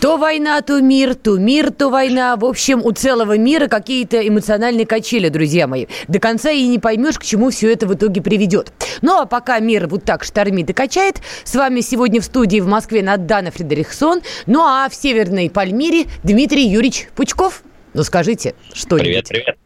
[0.00, 2.34] То война, то мир, то мир, то война.
[2.36, 5.88] В общем, у целого мира какие-то эмоциональные качели, друзья мои.
[6.08, 8.72] До конца и не поймешь, к чему все это в итоге приведет.
[9.02, 12.66] Ну, а пока мир вот так штормит и качает, с вами сегодня в студии в
[12.66, 17.62] Москве Надана Фредериксон, ну а в Северной Пальмире Дмитрий Юрьевич Пучков.
[17.92, 19.58] Ну, скажите, что Привет, привет.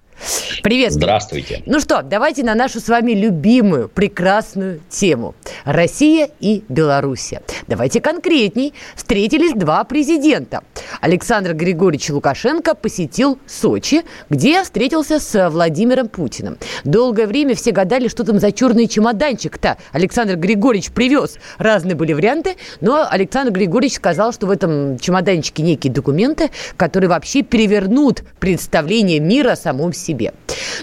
[0.63, 0.93] Привет.
[0.93, 1.63] Здравствуйте.
[1.67, 5.35] Ну что, давайте на нашу с вами любимую, прекрасную тему.
[5.65, 7.43] Россия и Белоруссия.
[7.67, 8.73] Давайте конкретней.
[8.97, 10.63] Встретились два президента.
[11.01, 16.57] Александр Григорьевич Лукашенко посетил Сочи, где встретился с Владимиром Путиным.
[16.85, 21.39] Долгое время все гадали, что там за черный чемоданчик-то Александр Григорьевич привез.
[21.59, 27.43] Разные были варианты, но Александр Григорьевич сказал, что в этом чемоданчике некие документы, которые вообще
[27.43, 30.35] перевернут представление мира о самом себе себе.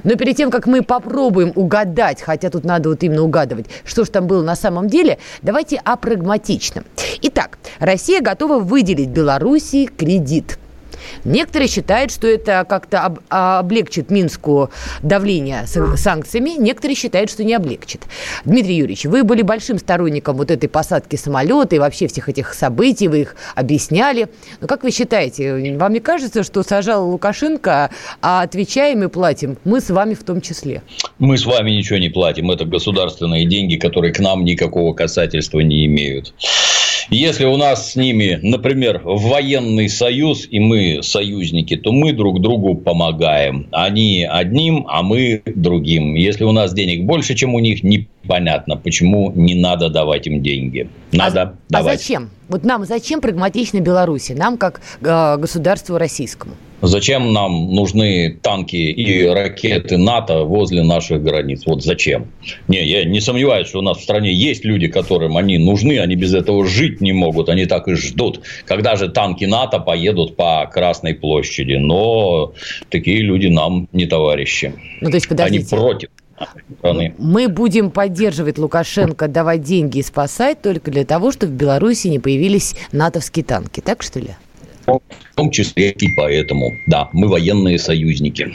[0.04, 4.12] Но перед тем, как мы попробуем угадать, хотя тут надо вот именно угадывать, что же
[4.12, 6.84] там было на самом деле, давайте о прагматичном.
[7.22, 10.58] Итак, Россия готова выделить Белоруссии кредит–
[11.24, 14.70] Некоторые считают, что это как-то об, облегчит Минску
[15.02, 18.02] давление санкциями, некоторые считают, что не облегчит.
[18.46, 23.08] Дмитрий Юрьевич, вы были большим сторонником вот этой посадки самолета и вообще всех этих событий,
[23.08, 24.30] вы их объясняли.
[24.60, 27.90] Но как вы считаете, вам не кажется, что сажал Лукашенко,
[28.22, 30.82] а отвечаем и платим мы с вами в том числе?
[31.20, 32.52] Мы с вами ничего не платим.
[32.52, 36.34] Это государственные деньги, которые к нам никакого касательства не имеют.
[37.12, 42.74] Если у нас с ними, например, военный союз, и мы союзники, то мы друг другу
[42.76, 43.68] помогаем.
[43.74, 46.16] Они одним, а мы другим.
[46.16, 50.90] Если у нас денег больше, чем у них, непонятно, почему не надо давать им деньги.
[51.12, 51.96] Надо а, давать.
[51.96, 52.30] А зачем?
[52.48, 54.32] Вот нам зачем прагматично Беларуси?
[54.32, 56.54] Нам, как э, государству российскому?
[56.82, 61.64] Зачем нам нужны танки и ракеты НАТО возле наших границ?
[61.66, 62.28] Вот зачем?
[62.68, 66.16] Не, я не сомневаюсь, что у нас в стране есть люди, которым они нужны, они
[66.16, 68.42] без этого жить не могут, они так и ждут.
[68.66, 71.74] Когда же танки НАТО поедут по Красной площади?
[71.74, 72.54] Но
[72.90, 74.74] такие люди нам не товарищи.
[75.02, 75.76] Ну, то есть, подождите.
[75.76, 76.10] Они против
[76.80, 77.14] страны.
[77.18, 82.20] Мы будем поддерживать Лукашенко, давать деньги и спасать только для того, чтобы в Беларуси не
[82.20, 83.82] появились натовские танки.
[83.82, 84.30] Так что ли?
[84.88, 86.78] В том числе и поэтому.
[86.88, 88.52] Да, мы военные союзники.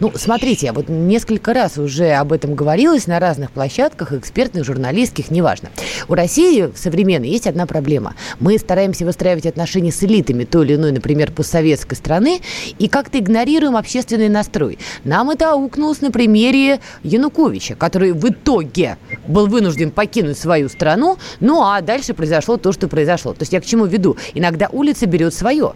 [0.00, 5.70] Ну, смотрите, вот несколько раз уже об этом говорилось на разных площадках, экспертных, журналистских, неважно.
[6.08, 8.14] У России современной есть одна проблема.
[8.40, 12.40] Мы стараемся выстраивать отношения с элитами той или иной, например, постсоветской страны,
[12.78, 14.78] и как-то игнорируем общественный настрой.
[15.04, 18.96] Нам это аукнулось на примере Януковича, который в итоге
[19.26, 23.32] был вынужден покинуть свою страну, ну а дальше произошло то, что произошло.
[23.32, 24.16] То есть я к чему веду?
[24.34, 25.74] Иногда улица берет свое.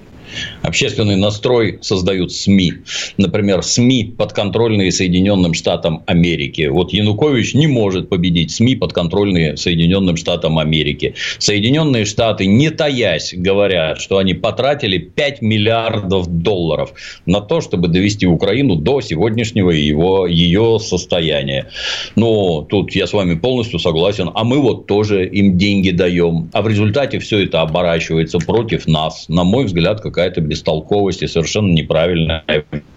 [0.63, 2.75] Общественный настрой создают СМИ.
[3.17, 6.67] Например, СМИ, подконтрольные Соединенным Штатам Америки.
[6.67, 11.15] Вот Янукович не может победить СМИ, подконтрольные Соединенным Штатам Америки.
[11.39, 16.93] Соединенные Штаты, не таясь, говорят, что они потратили 5 миллиардов долларов
[17.27, 21.69] на то, чтобы довести Украину до сегодняшнего его, ее состояния.
[22.17, 24.31] Но тут я с вами полностью согласен.
[24.35, 26.51] А мы вот тоже им деньги даем.
[26.53, 29.29] А в результате все это оборачивается против нас.
[29.29, 32.43] На мой взгляд, как какая-то бестолковость и совершенно неправильная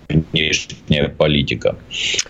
[0.09, 1.75] внешняя политика.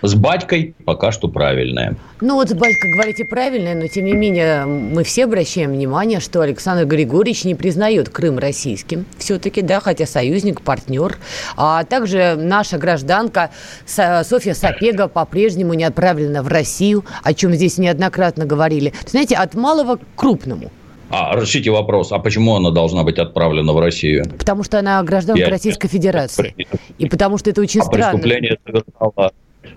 [0.02, 1.96] С батькой пока что правильная.
[2.20, 6.42] Ну вот с батькой, говорите, правильная, но тем не менее мы все обращаем внимание, что
[6.42, 11.18] Александр Григорьевич не признает Крым российским все-таки, да, хотя союзник, партнер.
[11.56, 13.52] А также наша гражданка
[13.86, 18.94] Софья Сапега по-прежнему не отправлена в Россию, о чем здесь неоднократно говорили.
[19.08, 20.70] Знаете, от малого к крупному–
[21.12, 24.26] а, решите вопрос, а почему она должна быть отправлена в Россию?
[24.38, 25.50] Потому что она гражданка Я...
[25.50, 26.56] Российской Федерации.
[26.98, 28.20] И потому что это очень а странно.
[28.20, 29.32] Преступление совершала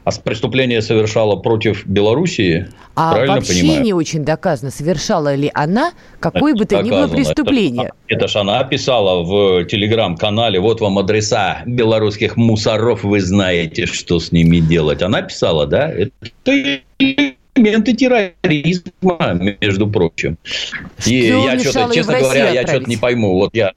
[0.04, 2.66] а преступление совершала против Белоруссии?
[2.94, 3.82] А правильно вообще понимаю?
[3.82, 7.92] не очень доказано, совершала ли она какое бы то ни было преступление.
[8.08, 14.20] Это, это ж она писала в телеграм-канале, вот вам адреса белорусских мусоров, вы знаете, что
[14.20, 15.02] с ними делать.
[15.02, 15.90] Она писала, да?
[15.90, 16.12] Это
[17.54, 20.38] элементы терроризма, между прочим.
[21.06, 23.34] И я что-то, честно говоря, я что-то не пойму.
[23.38, 23.72] Вот я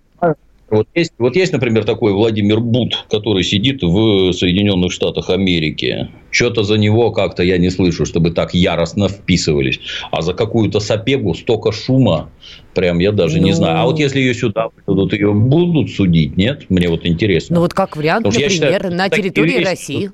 [0.69, 6.09] вот есть, вот есть, например, такой Владимир Бут, который сидит в Соединенных Штатах Америки.
[6.29, 9.79] Что-то за него как-то я не слышу, чтобы так яростно вписывались.
[10.11, 12.29] А за какую-то сапегу столько шума,
[12.73, 13.45] прям я даже ну...
[13.45, 13.79] не знаю.
[13.79, 16.65] А вот если ее сюда будут, ее будут судить, нет?
[16.69, 17.55] Мне вот интересно.
[17.55, 20.11] Ну вот как вариант, Потому например, считаю, на территории России.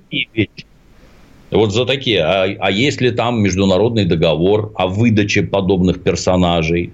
[1.53, 2.21] Вот за такие.
[2.21, 6.91] А, а если там международный договор о выдаче подобных персонажей?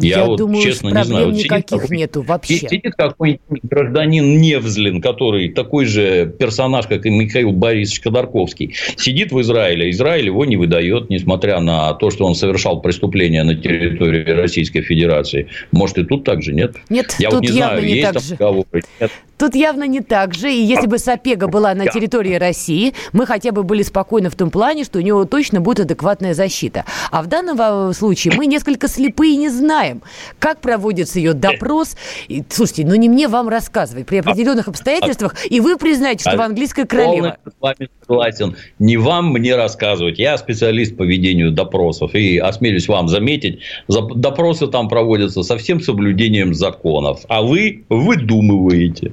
[0.00, 1.26] Я, я вот, думаю, честно не знаю.
[1.26, 2.56] Вот никаких сидит, нету вообще.
[2.56, 9.40] Сидит какой-нибудь гражданин Невзлин, который такой же персонаж, как и Михаил Борисович Ходорковский, сидит в
[9.42, 9.90] Израиле.
[9.90, 15.48] Израиль его не выдает, несмотря на то, что он совершал преступление на территории Российской Федерации.
[15.72, 16.76] Может, и тут так же, нет?
[16.88, 18.30] Нет, я тут вот не явно знаю, не есть так там же.
[18.30, 19.10] Договоры, нет.
[19.42, 20.52] Тут явно не так же.
[20.52, 24.52] И если бы Сапега была на территории России, мы хотя бы были спокойны в том
[24.52, 26.84] плане, что у него точно будет адекватная защита.
[27.10, 30.00] А в данном случае мы несколько слепые и не знаем,
[30.38, 31.96] как проводится ее допрос.
[32.28, 34.06] И, слушайте, ну не мне вам рассказывать.
[34.06, 37.36] При определенных обстоятельствах, и вы признаете, что вы английская королева.
[37.44, 38.56] с вами согласен.
[38.78, 40.20] Не вам мне рассказывать.
[40.20, 42.14] Я специалист по ведению допросов.
[42.14, 43.58] И осмелюсь вам заметить,
[43.88, 47.22] допросы там проводятся со всем соблюдением законов.
[47.26, 49.10] А вы выдумываете.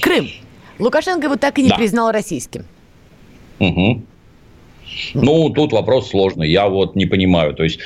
[0.00, 0.28] Крым.
[0.78, 1.76] Лукашенко его так и не да.
[1.76, 2.64] признал российским.
[3.58, 4.02] Угу.
[5.14, 6.50] Ну, тут вопрос сложный.
[6.50, 7.54] Я вот не понимаю.
[7.54, 7.80] То есть,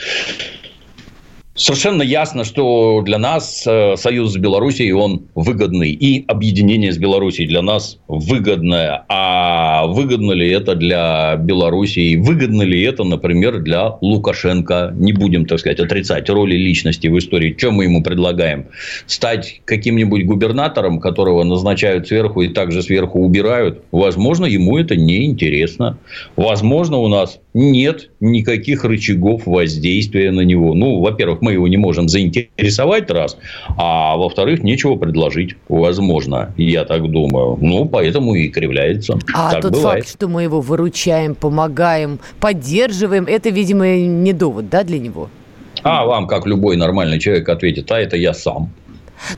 [1.54, 5.90] Совершенно ясно, что для нас э, союз с Белоруссией, он выгодный.
[5.90, 9.04] И объединение с Белоруссией для нас выгодное.
[9.08, 12.16] А выгодно ли это для Белоруссии?
[12.16, 14.94] Выгодно ли это, например, для Лукашенко?
[14.96, 17.54] Не будем, так сказать, отрицать роли личности в истории.
[17.58, 18.68] Что мы ему предлагаем?
[19.04, 23.82] Стать каким-нибудь губернатором, которого назначают сверху и также сверху убирают?
[23.92, 25.98] Возможно, ему это не интересно.
[26.34, 30.74] Возможно, у нас нет никаких рычагов воздействия на него.
[30.74, 33.36] Ну, во-первых, мы его не можем заинтересовать, раз,
[33.76, 37.58] а во-вторых, нечего предложить, возможно, я так думаю.
[37.60, 39.18] Ну, поэтому и кривляется.
[39.34, 40.04] А так тот бывает.
[40.04, 45.28] факт, что мы его выручаем, помогаем, поддерживаем, это, видимо, не довод, да, для него?
[45.82, 48.70] А вам, как любой нормальный человек, ответит, а это я сам.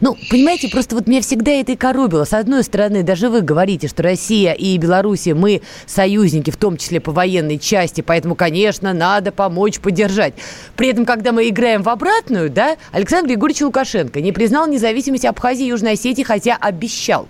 [0.00, 2.24] Ну, понимаете, просто вот меня всегда это и коробило.
[2.24, 7.00] С одной стороны, даже вы говорите, что Россия и Белоруссия, мы союзники, в том числе
[7.00, 10.34] по военной части, поэтому, конечно, надо помочь, поддержать.
[10.76, 15.66] При этом, когда мы играем в обратную, да, Александр Григорьевич Лукашенко не признал независимость Абхазии
[15.66, 17.28] и Южной Осетии, хотя обещал.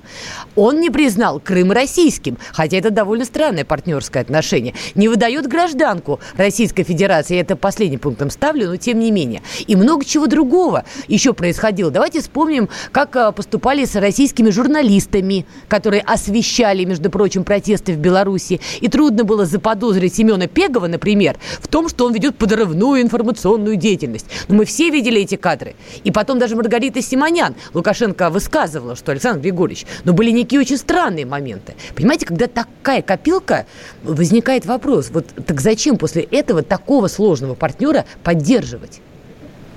[0.56, 4.74] Он не признал Крым российским, хотя это довольно странное партнерское отношение.
[4.94, 9.42] Не выдает гражданку Российской Федерации, я это последним пунктом ставлю, но тем не менее.
[9.66, 11.90] И много чего другого еще происходило.
[11.90, 17.96] Давайте вспомним Помним, как э, поступали с российскими журналистами, которые освещали, между прочим, протесты в
[17.96, 18.60] Беларуси.
[18.82, 24.26] И трудно было заподозрить Семена Пегова, например, в том, что он ведет подрывную информационную деятельность.
[24.48, 25.74] Но мы все видели эти кадры.
[26.04, 31.24] И потом даже Маргарита Симонян, Лукашенко высказывала, что Александр Григорьевич, но были некие очень странные
[31.24, 31.76] моменты.
[31.94, 33.64] Понимаете, когда такая копилка,
[34.02, 39.00] возникает вопрос, вот так зачем после этого такого сложного партнера поддерживать?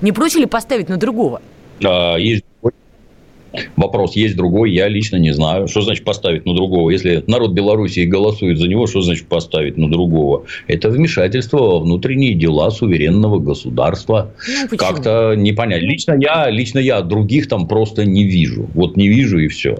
[0.02, 1.40] Не проще ли поставить на другого?
[1.80, 2.44] Есть
[3.76, 5.68] Вопрос есть другой, я лично не знаю.
[5.68, 6.90] Что значит поставить на другого?
[6.90, 10.44] Если народ Белоруссии голосует за него, что значит поставить на другого?
[10.66, 14.32] Это вмешательство во внутренние дела суверенного государства.
[14.70, 15.86] Ну, Как-то непонятно.
[15.86, 18.68] Лично я, лично я других там просто не вижу.
[18.74, 19.78] Вот не вижу и все.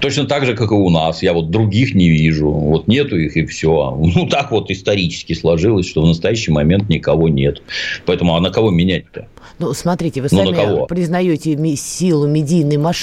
[0.00, 1.22] Точно так же, как и у нас.
[1.22, 2.50] Я вот других не вижу.
[2.50, 3.98] Вот нету их и все.
[4.14, 7.62] Ну, так вот исторически сложилось, что в настоящий момент никого нет.
[8.06, 9.26] Поэтому, а на кого менять-то?
[9.58, 12.93] Ну, смотрите, вы ну, сами признаете силу медийной машины.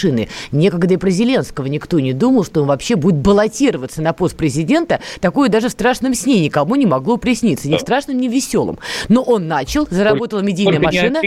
[0.51, 4.99] Некогда и про Зеленского никто не думал, что он вообще будет баллотироваться на пост президента.
[5.19, 7.69] Такое даже в страшном сне никому не могло присниться.
[7.69, 8.79] Ни в страшном, ни в веселом.
[9.09, 11.21] Но он начал, заработала медийная Только машина.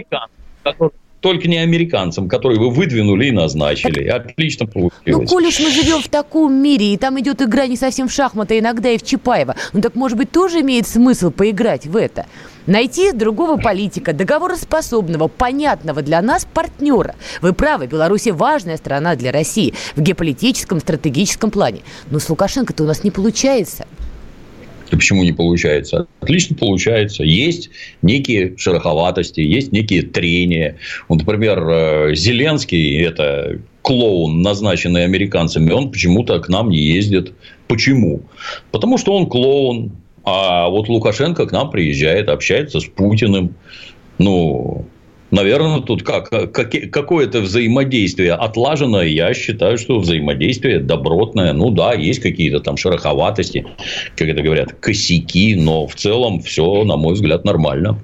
[1.20, 4.08] только не американцам, которые вы выдвинули и назначили.
[4.10, 5.00] Так, Отлично получилось.
[5.06, 8.12] Ну, коль уж мы живем в таком мире, и там идет игра не совсем в
[8.12, 11.96] шахматы, а иногда и в Чапаева, ну так, может быть, тоже имеет смысл поиграть в
[11.96, 12.26] это?
[12.66, 17.14] Найти другого политика, договороспособного, понятного для нас партнера.
[17.42, 21.80] Вы правы, Беларусь важная страна для России в геополитическом, стратегическом плане.
[22.10, 23.86] Но с Лукашенко-то у нас не получается.
[24.90, 26.06] Да почему не получается?
[26.20, 27.22] Отлично получается.
[27.22, 27.68] Есть
[28.00, 30.76] некие шероховатости, есть некие трения.
[31.08, 37.34] Вот, например, э, Зеленский– это клоун, назначенный американцами, он почему-то к нам не ездит.
[37.68, 38.22] Почему?
[38.70, 39.92] Потому что он клоун,
[40.24, 43.54] а вот Лукашенко к нам приезжает, общается с Путиным.
[44.18, 44.86] Ну,
[45.30, 49.02] наверное, тут как, как, какое-то взаимодействие отлажено.
[49.02, 51.52] Я считаю, что взаимодействие добротное.
[51.52, 53.66] Ну да, есть какие-то там шероховатости,
[54.16, 57.98] как это говорят, косяки, но в целом все, на мой взгляд, нормально.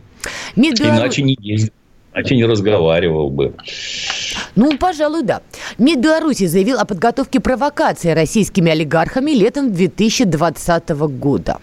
[0.57, 1.73] Мид Иначе не ездил,
[2.15, 3.55] иначе не разговаривал бы.
[4.57, 5.41] Ну, пожалуй, да.
[5.79, 11.59] МИД Беларуси заявил о подготовке провокации российскими олигархами летом 2020 года.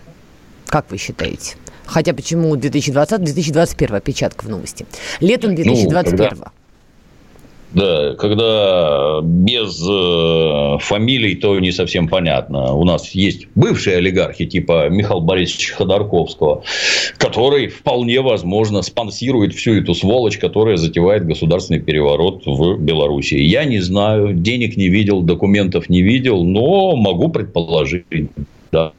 [0.68, 1.56] Как вы считаете?
[1.86, 4.86] Хотя почему 2020-2021 опечатка в новости?
[5.22, 6.18] Летом 2021.
[6.18, 6.52] Ну, когда...
[7.74, 12.74] Да, когда без э, фамилий, то не совсем понятно.
[12.74, 16.64] У нас есть бывшие олигархи, типа Михаила Борисовича Ходорковского,
[17.18, 23.36] который вполне возможно спонсирует всю эту сволочь, которая затевает государственный переворот в Беларуси.
[23.36, 28.06] Я не знаю, денег не видел, документов не видел, но могу предположить,
[28.72, 28.94] да,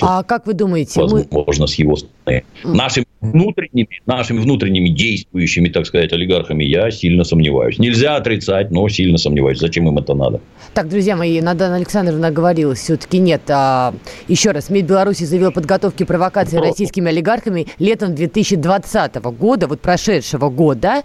[0.00, 1.00] а как вы думаете?
[1.00, 1.68] Возможно, мы...
[1.68, 2.44] с его стороны.
[2.64, 7.78] Нашими внутренними, нашими внутренними действующими, так сказать, олигархами я сильно сомневаюсь.
[7.78, 9.58] Нельзя отрицать, но сильно сомневаюсь.
[9.58, 10.40] Зачем им это надо?
[10.74, 13.42] Так, друзья мои, Надана Александровна говорила, все-таки нет.
[13.48, 13.94] А,
[14.28, 20.50] еще раз, МИД Беларуси заявил о подготовке провокации российскими олигархами летом 2020 года, вот прошедшего
[20.50, 21.02] года.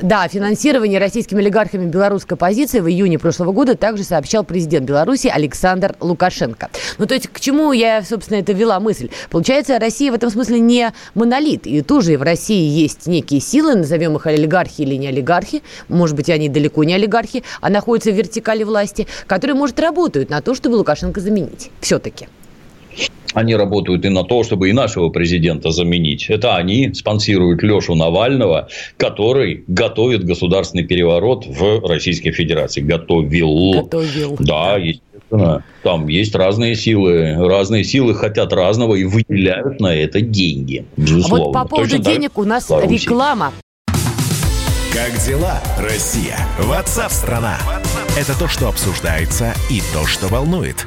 [0.00, 5.94] Да, финансирование российскими олигархами белорусской оппозиции в июне прошлого года также сообщал президент Беларуси Александр
[6.00, 6.70] Лукашенко.
[6.98, 9.10] Ну, то есть, к чему я, собственно, это вела мысль?
[9.30, 11.66] Получается, Россия в этом смысле не монолит.
[11.66, 16.30] И тоже в России есть некие силы, назовем их олигархи или не олигархи, может быть,
[16.30, 20.74] они далеко не олигархи, а находятся в вертикали власти, которые, может, работают на то, чтобы
[20.74, 21.70] Лукашенко заменить.
[21.80, 22.28] Все-таки
[23.36, 26.26] они работают и на то, чтобы и нашего президента заменить.
[26.30, 32.80] Это они спонсируют Лешу Навального, который готовит государственный переворот в Российской Федерации.
[32.80, 33.82] Готовил.
[33.82, 34.36] Готовил.
[34.38, 35.62] Да, естественно.
[35.82, 37.34] Там есть разные силы.
[37.36, 40.86] Разные силы хотят разного и выделяют на это деньги.
[40.96, 41.36] Безусловно.
[41.36, 43.52] А вот по поводу Точно денег у нас реклама.
[44.94, 46.38] Как дела, Россия?
[46.58, 47.58] Ватсап-страна!
[48.18, 50.86] Это то, что обсуждается и то, что волнует.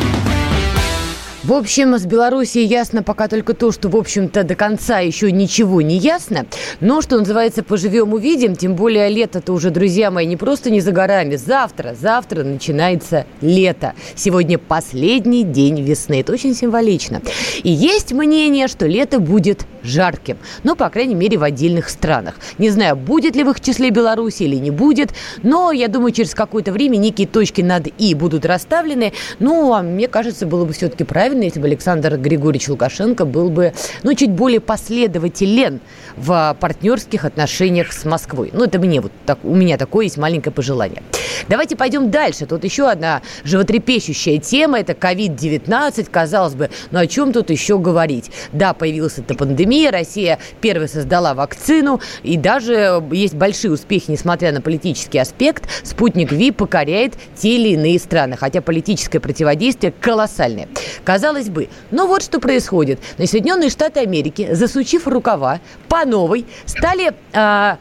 [1.43, 5.81] В общем, с Белоруссией ясно пока только то, что, в общем-то, до конца еще ничего
[5.81, 6.45] не ясно.
[6.81, 8.55] Но, что называется, поживем увидим.
[8.55, 11.37] Тем более лето-то уже, друзья мои, не просто не за горами.
[11.37, 13.95] Завтра, завтра начинается лето.
[14.13, 16.21] Сегодня последний день весны.
[16.21, 17.23] Это очень символично.
[17.63, 20.37] И есть мнение, что лето будет жарким.
[20.61, 22.35] Ну, по крайней мере, в отдельных странах.
[22.59, 25.09] Не знаю, будет ли в их числе Беларусь или не будет.
[25.41, 29.11] Но, я думаю, через какое-то время некие точки над «и» будут расставлены.
[29.39, 33.49] Ну, а мне кажется, было бы все-таки правильно правильно, если бы Александр Григорьевич Лукашенко был
[33.49, 33.71] бы,
[34.03, 35.79] ну, чуть более последователен
[36.17, 38.49] в партнерских отношениях с Москвой.
[38.53, 41.03] Ну, это мне вот так, у меня такое есть маленькое пожелание.
[41.47, 42.45] Давайте пойдем дальше.
[42.45, 44.79] Тут еще одна животрепещущая тема.
[44.79, 46.09] Это COVID-19.
[46.09, 48.31] Казалось бы, ну о чем тут еще говорить?
[48.51, 49.91] Да, появилась эта пандемия.
[49.91, 52.01] Россия первой создала вакцину.
[52.23, 55.67] И даже есть большие успехи, несмотря на политический аспект.
[55.83, 58.37] Спутник Ви покоряет те или иные страны.
[58.37, 60.67] Хотя политическое противодействие колоссальное.
[61.03, 62.99] Казалось бы, ну вот что происходит.
[63.17, 67.77] Но Соединенные Штаты Америки, засучив рукава, по новой стали а,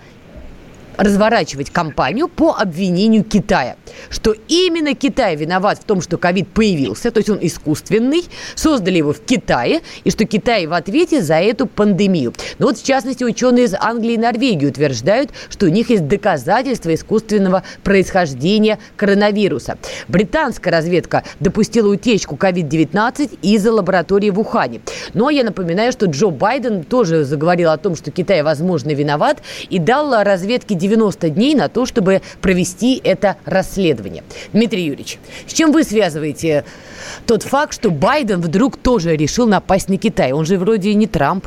[1.00, 3.76] разворачивать кампанию по обвинению Китая.
[4.10, 9.12] Что именно Китай виноват в том, что ковид появился, то есть он искусственный, создали его
[9.12, 12.34] в Китае, и что Китай в ответе за эту пандемию.
[12.58, 16.94] Но вот, в частности, ученые из Англии и Норвегии утверждают, что у них есть доказательства
[16.94, 19.78] искусственного происхождения коронавируса.
[20.08, 24.80] Британская разведка допустила утечку COVID-19 из-за лаборатории в Ухане.
[25.14, 28.90] Но ну, а я напоминаю, что Джо Байден тоже заговорил о том, что Китай, возможно,
[28.90, 34.22] виноват, и дал разведке 90 дней на то, чтобы провести это расследование.
[34.52, 36.64] Дмитрий Юрьевич, с чем вы связываете
[37.26, 40.32] тот факт, что Байден вдруг тоже решил напасть на Китай?
[40.32, 41.46] Он же вроде не Трамп.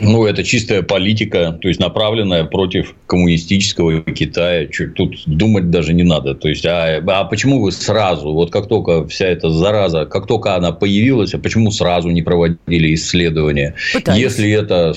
[0.00, 4.68] Ну, это чистая политика, то есть направленная против коммунистического Китая.
[4.96, 6.34] Тут думать даже не надо.
[6.34, 10.56] То есть, а, а почему вы сразу, вот как только вся эта зараза, как только
[10.56, 13.74] она появилась, а почему сразу не проводили исследования?
[13.92, 14.20] Пытались.
[14.20, 14.94] Если это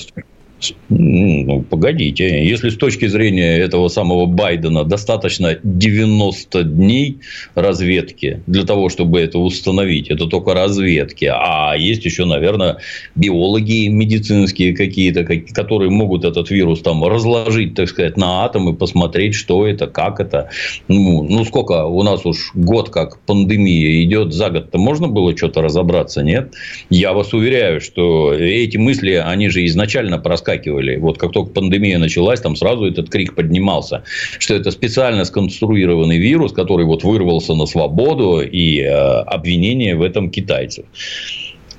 [0.88, 2.44] ну, погодите.
[2.44, 7.18] Если с точки зрения этого самого Байдена достаточно 90 дней
[7.54, 11.26] разведки для того, чтобы это установить, это только разведки.
[11.26, 12.78] А есть еще, наверное,
[13.14, 19.66] биологи медицинские какие-то, которые могут этот вирус там разложить, так сказать, на атомы, посмотреть, что
[19.66, 20.50] это, как это.
[20.88, 25.62] Ну, ну сколько у нас уж год как пандемия идет, за год-то можно было что-то
[25.62, 26.52] разобраться, нет?
[26.90, 30.96] Я вас уверяю, что эти мысли, они же изначально проскакивали подскакивали.
[30.96, 34.02] Вот как только пандемия началась, там сразу этот крик поднимался,
[34.38, 40.30] что это специально сконструированный вирус, который вот вырвался на свободу и э, обвинение в этом
[40.30, 40.86] китайцев.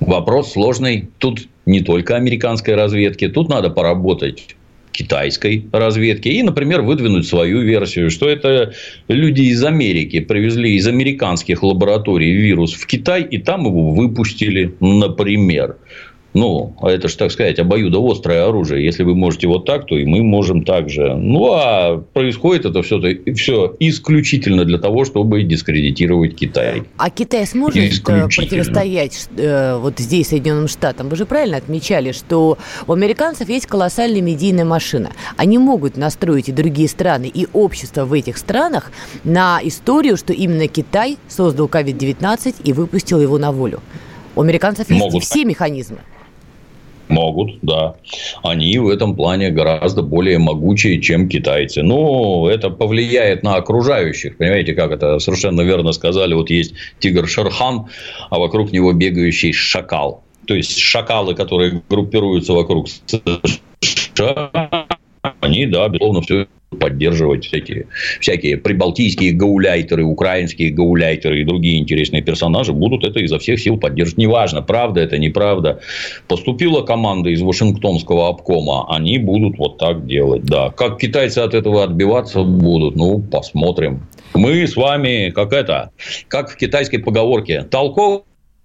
[0.00, 1.08] Вопрос сложный.
[1.18, 4.56] Тут не только американской разведки, тут надо поработать
[4.92, 8.72] китайской разведки и, например, выдвинуть свою версию, что это
[9.08, 15.76] люди из Америки привезли из американских лабораторий вирус в Китай и там его выпустили, например.
[16.32, 18.84] Ну, а это же, так сказать, обоюдоострое оружие.
[18.84, 21.14] Если вы можете вот так, то и мы можем так же.
[21.16, 23.00] Ну, а происходит это все,
[23.34, 26.84] все исключительно для того, чтобы дискредитировать Китай.
[26.96, 31.08] А Китай сможет э, противостоять э, вот здесь Соединенным Штатам?
[31.08, 35.10] Вы же правильно отмечали, что у американцев есть колоссальная медийная машина.
[35.36, 38.92] Они могут настроить и другие страны, и общество в этих странах
[39.24, 43.80] на историю, что именно Китай создал COVID-19 и выпустил его на волю.
[44.36, 45.24] У американцев есть могут.
[45.24, 45.98] все механизмы.
[47.10, 47.96] Могут, да.
[48.42, 51.82] Они в этом плане гораздо более могучие, чем китайцы.
[51.82, 54.36] Но это повлияет на окружающих.
[54.36, 56.34] Понимаете, как это совершенно верно сказали.
[56.34, 57.86] Вот есть тигр Шерхан,
[58.30, 60.22] а вокруг него бегающий шакал.
[60.46, 62.88] То есть шакалы, которые группируются вокруг
[63.80, 64.86] США,
[65.40, 66.46] они, да, безусловно, все
[66.78, 67.86] поддерживать всякие,
[68.20, 74.18] всякие прибалтийские гауляйтеры, украинские гауляйтеры и другие интересные персонажи будут это изо всех сил поддерживать.
[74.18, 75.80] Неважно, правда это, неправда.
[76.28, 80.44] Поступила команда из Вашингтонского обкома, они будут вот так делать.
[80.44, 80.70] Да.
[80.70, 84.06] Как китайцы от этого отбиваться будут, ну, посмотрим.
[84.34, 85.90] Мы с вами, как это,
[86.28, 88.22] как в китайской поговорке, толково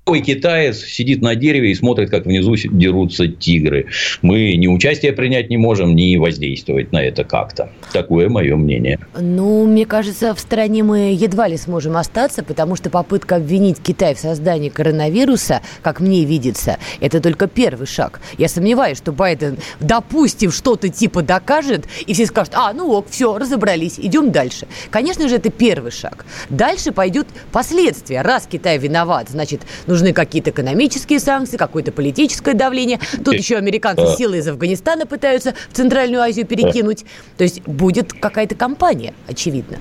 [0.08, 3.88] Ой, китаец сидит на дереве и смотрит, как внизу дерутся тигры.
[4.22, 7.72] Мы ни участия принять не можем, ни воздействовать на это как-то.
[7.92, 9.00] Такое мое мнение.
[9.20, 14.14] Ну, мне кажется, в стране мы едва ли сможем остаться, потому что попытка обвинить Китай
[14.14, 18.22] в создании коронавируса, как мне видится, это только первый шаг.
[18.38, 23.40] Я сомневаюсь, что Байден, допустим, что-то типа докажет, и все скажут, а, ну ок, все,
[23.40, 24.68] разобрались, идем дальше.
[24.92, 26.28] Конечно же, это первый шаг.
[26.52, 28.22] Дальше пойдут последствия.
[28.22, 33.00] Раз Китай виноват, значит, ну, нужны какие-то экономические санкции, какое-то политическое давление.
[33.24, 37.06] Тут еще американцы силы из Афганистана пытаются в Центральную Азию перекинуть.
[37.38, 39.78] То есть будет какая-то кампания, очевидно.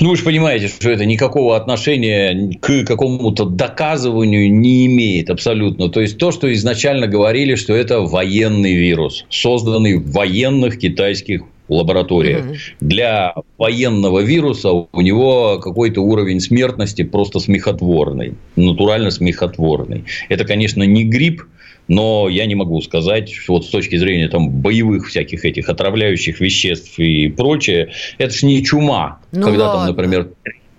[0.00, 5.90] Ну, вы же понимаете, что это никакого отношения к какому-то доказыванию не имеет абсолютно.
[5.90, 12.44] То есть, то, что изначально говорили, что это военный вирус, созданный в военных китайских лабораториях.
[12.44, 12.54] Угу.
[12.80, 20.04] Для военного вируса у него какой-то уровень смертности просто смехотворный, натурально смехотворный.
[20.28, 21.42] Это, конечно, не грипп,
[21.88, 26.98] но я не могу сказать, вот с точки зрения там, боевых всяких этих отравляющих веществ
[26.98, 29.80] и прочее, это же не чума, ну когда ладно.
[29.80, 30.30] там, например,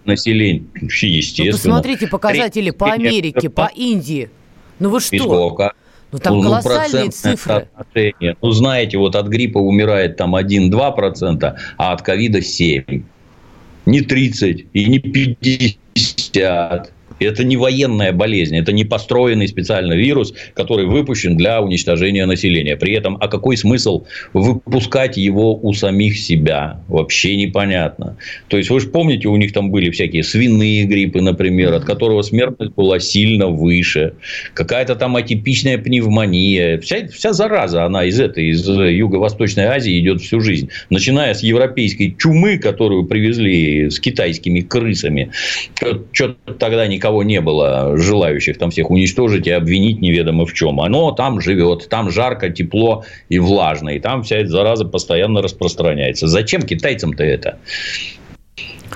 [0.06, 1.52] население, естественно.
[1.52, 4.30] Ну, посмотрите показатели по Америке, по Индии.
[4.80, 5.18] Ну вы что?
[5.18, 5.74] Сколько?
[6.14, 7.68] Ну, там ну, колоссальные цифры.
[7.76, 8.38] Отношение.
[8.40, 13.04] Ну, знаете, вот от гриппа умирает там 1-2%, а от ковида 7%.
[13.86, 16.94] Не 30 и не 50.
[17.26, 22.76] Это не военная болезнь, это не построенный специально вирус, который выпущен для уничтожения населения.
[22.76, 26.82] При этом, а какой смысл выпускать его у самих себя?
[26.88, 28.18] Вообще непонятно.
[28.48, 32.22] То есть, вы же помните, у них там были всякие свиные гриппы, например, от которого
[32.22, 34.14] смертность была сильно выше.
[34.54, 36.80] Какая-то там атипичная пневмония.
[36.80, 40.70] Вся, вся зараза, она из этой, из Юго-Восточной Азии идет всю жизнь.
[40.90, 45.32] Начиная с европейской чумы, которую привезли с китайскими крысами.
[46.12, 50.82] Что-то тогда никого никого не было желающих там всех уничтожить и обвинить неведомо в чем.
[50.82, 56.28] Оно там живет, там жарко, тепло и влажно, и там вся эта зараза постоянно распространяется.
[56.28, 57.60] Зачем китайцам-то это?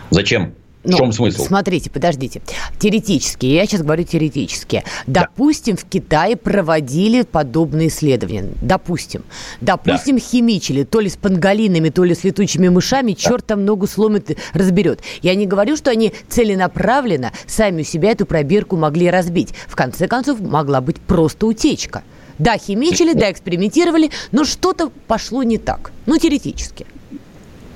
[0.09, 0.53] Зачем?
[0.87, 1.45] Ну, в чем смысл?
[1.45, 2.41] Смотрите, подождите.
[2.79, 4.83] Теоретически, я сейчас говорю теоретически.
[5.05, 5.81] Допустим, да.
[5.81, 8.49] в Китае проводили подобные исследования.
[8.61, 9.23] Допустим.
[9.59, 10.21] Допустим, да.
[10.21, 13.11] химичили то ли с панголинами, то ли с летучими мышами.
[13.11, 13.17] Да.
[13.17, 15.01] Черт там ногу сломит, разберет.
[15.21, 19.53] Я не говорю, что они целенаправленно сами у себя эту пробирку могли разбить.
[19.67, 22.03] В конце концов, могла быть просто утечка.
[22.39, 25.91] Да, химичили, да, экспериментировали, но что-то пошло не так.
[26.05, 26.85] Ну, теоретически.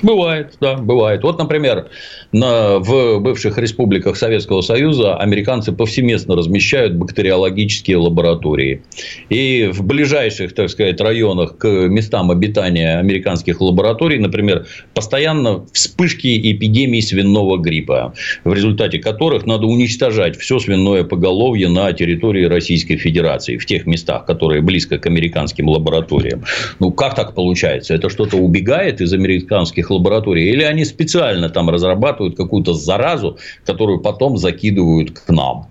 [0.01, 1.23] Бывает, да, бывает.
[1.23, 1.89] Вот, например,
[2.31, 8.81] на, в бывших республиках Советского Союза американцы повсеместно размещают бактериологические лаборатории.
[9.29, 17.01] И в ближайших, так сказать, районах к местам обитания американских лабораторий, например, постоянно вспышки эпидемии
[17.01, 23.65] свиного гриппа, в результате которых надо уничтожать все свиное поголовье на территории Российской Федерации, в
[23.65, 26.43] тех местах, которые близко к американским лабораториям.
[26.79, 27.93] Ну, как так получается?
[27.93, 30.49] Это что-то убегает из американских лабораторий?
[30.51, 35.67] Или они специально там разрабатывают какую-то заразу, которую потом закидывают к нам?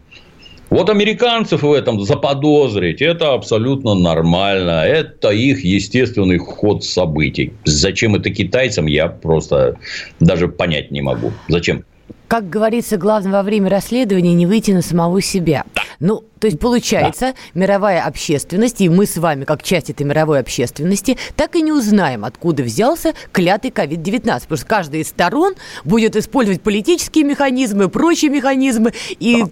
[0.70, 4.84] Вот американцев в этом заподозрить, это абсолютно нормально.
[4.84, 7.52] Это их естественный ход событий.
[7.64, 9.76] Зачем это китайцам, я просто
[10.20, 11.32] даже понять не могу.
[11.48, 11.84] Зачем?
[12.30, 15.64] Как говорится, главное во время расследования не выйти на самого себя.
[15.98, 17.60] Ну, то есть получается, да.
[17.60, 22.24] мировая общественность, и мы с вами, как часть этой мировой общественности, так и не узнаем,
[22.24, 24.42] откуда взялся клятый COVID-19.
[24.42, 29.44] Потому что каждая из сторон будет использовать политические механизмы, прочие механизмы, и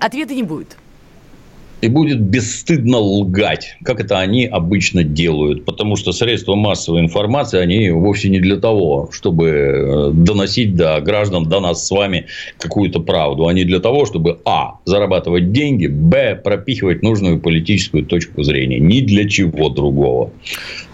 [0.00, 0.76] ответа не будет
[1.84, 5.66] и будет бесстыдно лгать, как это они обычно делают.
[5.66, 11.44] Потому что средства массовой информации, они вовсе не для того, чтобы э, доносить до граждан,
[11.44, 12.24] до нас с вами
[12.58, 13.48] какую-то правду.
[13.48, 14.78] Они для того, чтобы а.
[14.86, 16.40] зарабатывать деньги, б.
[16.42, 18.80] пропихивать нужную политическую точку зрения.
[18.80, 20.30] Ни для чего другого.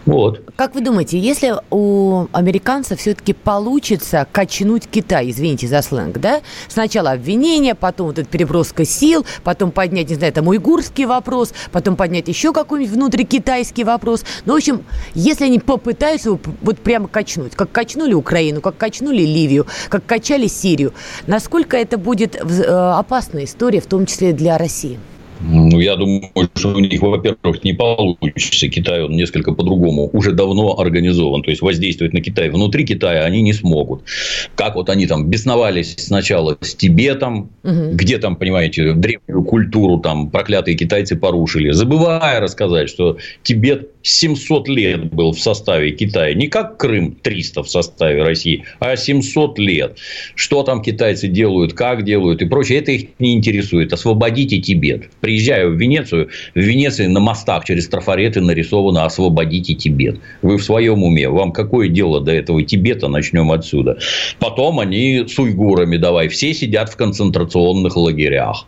[0.06, 0.42] Вот.
[0.56, 6.40] Как вы думаете, если у американцев все-таки получится качнуть Китай, извините за сленг, да?
[6.68, 11.96] Сначала обвинение, потом вот эта переброска сил, потом поднять, не знаю, там уйгурский вопрос, потом
[11.96, 14.24] поднять еще какой-нибудь внутрикитайский вопрос.
[14.46, 14.84] Ну, в общем,
[15.14, 20.94] если они попытаются вот прямо качнуть, как качнули Украину, как качнули Ливию, как качали Сирию,
[21.26, 24.98] насколько это будет э, опасная история, в том числе для России?
[25.42, 28.68] Ну, я думаю, что у них, во-первых, не получится.
[28.68, 31.42] Китай, он несколько по-другому уже давно организован.
[31.42, 34.02] То есть, воздействовать на Китай внутри Китая они не смогут.
[34.54, 37.92] Как вот они там бесновались сначала с Тибетом, угу.
[37.92, 45.12] где там, понимаете, древнюю культуру там проклятые китайцы порушили, забывая рассказать, что Тибет 700 лет
[45.12, 46.34] был в составе Китая.
[46.34, 49.98] Не как Крым 300 в составе России, а 700 лет.
[50.34, 53.92] Что там китайцы делают, как делают и прочее, это их не интересует.
[53.92, 60.18] Освободите Тибет приезжаю в Венецию, в Венеции на мостах через трафареты нарисовано «Освободите Тибет».
[60.42, 61.28] Вы в своем уме?
[61.28, 63.06] Вам какое дело до этого Тибета?
[63.06, 63.98] Начнем отсюда.
[64.40, 66.26] Потом они с уйгурами давай.
[66.26, 68.66] Все сидят в концентрационных лагерях.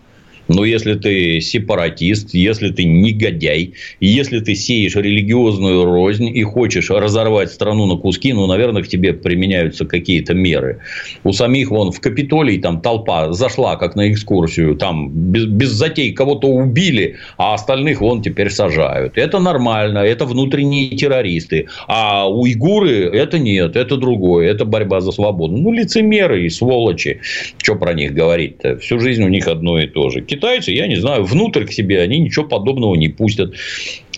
[0.48, 7.50] Но если ты сепаратист, если ты негодяй, если ты сеешь религиозную рознь и хочешь разорвать
[7.50, 10.80] страну на куски, ну, наверное, к тебе применяются какие-то меры.
[11.24, 16.12] У самих вон в Капитолии там толпа зашла как на экскурсию, там без, без затей
[16.12, 19.16] кого-то убили, а остальных вон теперь сажают.
[19.16, 21.66] Это нормально, это внутренние террористы.
[21.86, 25.56] А уйгуры это нет, это другое, это борьба за свободу.
[25.56, 27.20] Ну, лицемеры и сволочи.
[27.58, 28.78] Что про них говорить-то?
[28.78, 32.00] Всю жизнь у них одно и то же китайцы, я не знаю, внутрь к себе
[32.00, 33.54] они ничего подобного не пустят.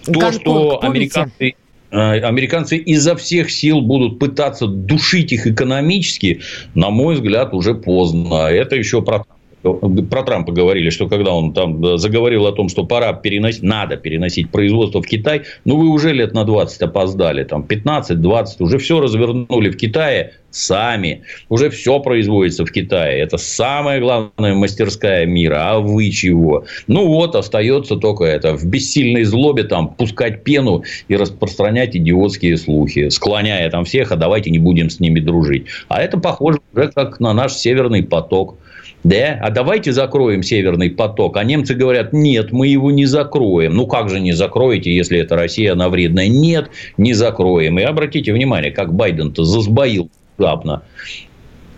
[0.05, 1.55] То, Гонконг, что американцы
[1.91, 6.41] э, американцы изо всех сил будут пытаться душить их экономически,
[6.75, 8.49] на мой взгляд, уже поздно.
[8.49, 9.25] Это еще про
[9.65, 14.51] про Трампа говорили, что когда он там заговорил о том, что пора переносить, надо переносить
[14.51, 19.71] производство в Китай, ну вы уже лет на 20 опоздали, там 15-20, уже все развернули
[19.71, 21.23] в Китае, сами.
[21.49, 23.21] Уже все производится в Китае.
[23.21, 25.71] Это самая главная мастерская мира.
[25.71, 26.65] А вы чего?
[26.87, 28.57] Ну вот, остается только это.
[28.57, 34.51] В бессильной злобе там пускать пену и распространять идиотские слухи, склоняя там всех, а давайте
[34.51, 35.67] не будем с ними дружить.
[35.89, 38.57] А это похоже уже как на наш северный поток.
[39.05, 41.37] Да, а давайте закроем Северный поток.
[41.37, 43.75] А немцы говорят, нет, мы его не закроем.
[43.75, 46.29] Ну, как же не закроете, если это Россия, она вредная?
[46.29, 47.79] Нет, не закроем.
[47.79, 50.83] И обратите внимание, как Байден-то засбоил внезапно.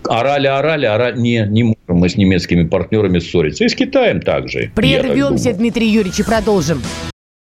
[0.04, 1.18] Орали, орали, орали.
[1.18, 3.64] Не, не можем мы с немецкими партнерами ссориться.
[3.64, 4.70] И с Китаем также.
[4.74, 6.80] Прервемся, Дмитрий Юрьевич, и продолжим.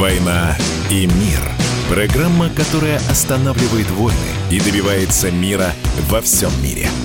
[0.00, 0.56] «Война
[0.90, 1.40] и мир»–
[1.90, 4.16] программа, которая останавливает войны
[4.50, 5.72] и добивается мира
[6.08, 6.88] во всем мире–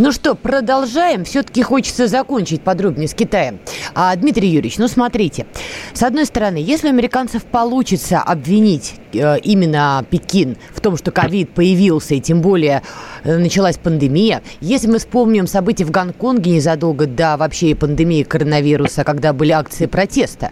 [0.00, 1.26] ну что, продолжаем.
[1.26, 3.60] Все-таки хочется закончить подробнее с Китаем.
[3.94, 5.44] А, Дмитрий Юрьевич, ну смотрите.
[5.92, 11.50] С одной стороны, если у американцев получится обвинить э, именно Пекин в том, что ковид
[11.50, 12.82] появился, и тем более
[13.24, 14.42] началась пандемия.
[14.60, 20.50] Если мы вспомним события в Гонконге незадолго до вообще пандемии коронавируса, когда были акции протеста,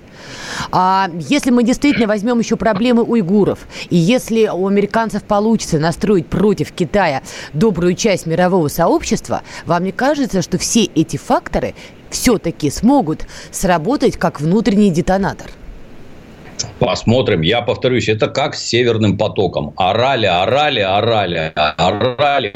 [0.71, 6.73] а если мы действительно возьмем еще проблемы уйгуров, и если у американцев получится настроить против
[6.73, 11.75] Китая добрую часть мирового сообщества, вам не кажется, что все эти факторы
[12.11, 15.51] все-таки смогут сработать как внутренний детонатор?
[16.79, 17.43] Посмотрим.
[17.43, 19.73] Я повторюсь, это как с Северным потоком.
[19.77, 22.53] Орали, орали, орали, орали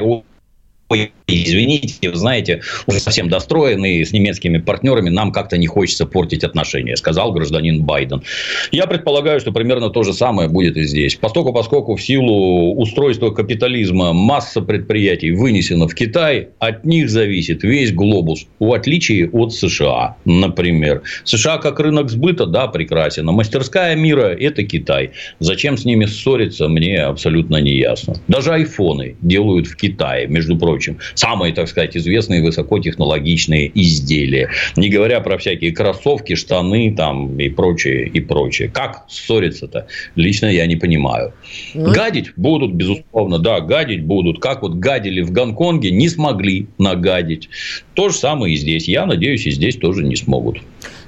[1.35, 6.97] извините, вы знаете, уже совсем достроенный с немецкими партнерами, нам как-то не хочется портить отношения,
[6.97, 8.23] сказал гражданин Байден.
[8.71, 11.17] Я предполагаю, что примерно то же самое будет и здесь.
[11.17, 17.93] Поскольку, поскольку в силу устройства капитализма масса предприятий вынесена в Китай, от них зависит весь
[17.93, 21.03] глобус, в отличие от США, например.
[21.25, 25.11] США как рынок сбыта, да, прекрасен, а мастерская мира– это Китай.
[25.41, 28.15] Зачем с ними ссориться, мне абсолютно не ясно.
[28.29, 34.51] Даже айфоны делают в Китае, между прочим самые, так сказать, известные высокотехнологичные изделия.
[34.77, 38.69] Не говоря про всякие кроссовки, штаны там и прочее, и прочее.
[38.69, 39.87] Как ссориться-то?
[40.17, 41.33] Лично я не понимаю.
[41.75, 41.93] Ну...
[41.93, 44.41] Гадить будут, безусловно, да, гадить будут.
[44.41, 47.49] Как вот гадили в Гонконге, не смогли нагадить.
[47.95, 48.89] То же самое и здесь.
[48.89, 50.59] Я надеюсь, и здесь тоже не смогут.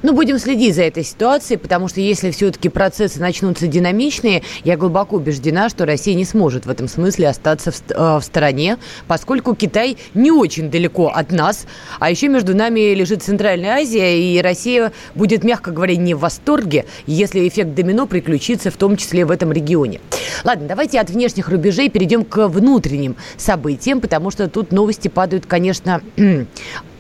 [0.03, 5.17] Ну, будем следить за этой ситуацией, потому что если все-таки процессы начнутся динамичные, я глубоко
[5.17, 9.97] убеждена, что Россия не сможет в этом смысле остаться в, э, в стороне, поскольку Китай
[10.13, 11.67] не очень далеко от нас,
[12.01, 16.85] а еще между нами лежит Центральная Азия, и Россия будет, мягко говоря, не в восторге,
[17.07, 20.01] если эффект домино приключится в том числе в этом регионе.
[20.45, 26.03] Ладно, давайте от внешних рубежей перейдем к внутренним событиям, потому что тут новости падают, конечно,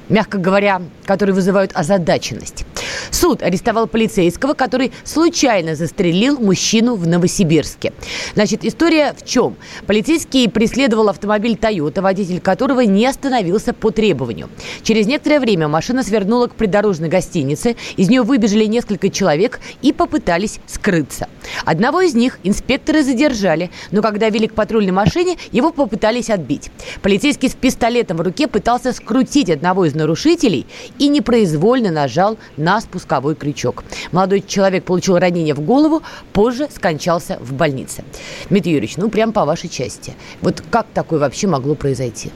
[0.08, 2.64] мягко говоря, которые вызывают озадаченность.
[3.10, 7.92] Суд арестовал полицейского, который случайно застрелил мужчину в Новосибирске.
[8.34, 9.56] Значит, история в чем?
[9.86, 14.48] Полицейский преследовал автомобиль Toyota, водитель которого не остановился по требованию.
[14.82, 20.60] Через некоторое время машина свернула к придорожной гостинице, из нее выбежали несколько человек и попытались
[20.66, 21.28] скрыться.
[21.64, 26.70] Одного из них инспекторы задержали, но когда вели к патрульной машине, его попытались отбить.
[27.02, 30.66] Полицейский с пистолетом в руке пытался скрутить одного из нарушителей
[30.98, 33.84] и непроизвольно нажал на спусковой крючок.
[34.12, 36.02] Молодой человек получил ранение в голову,
[36.32, 38.04] позже скончался в больнице.
[38.50, 40.14] Дмитрий Юрьевич, ну прям по вашей части.
[40.40, 42.30] Вот как такое вообще могло произойти?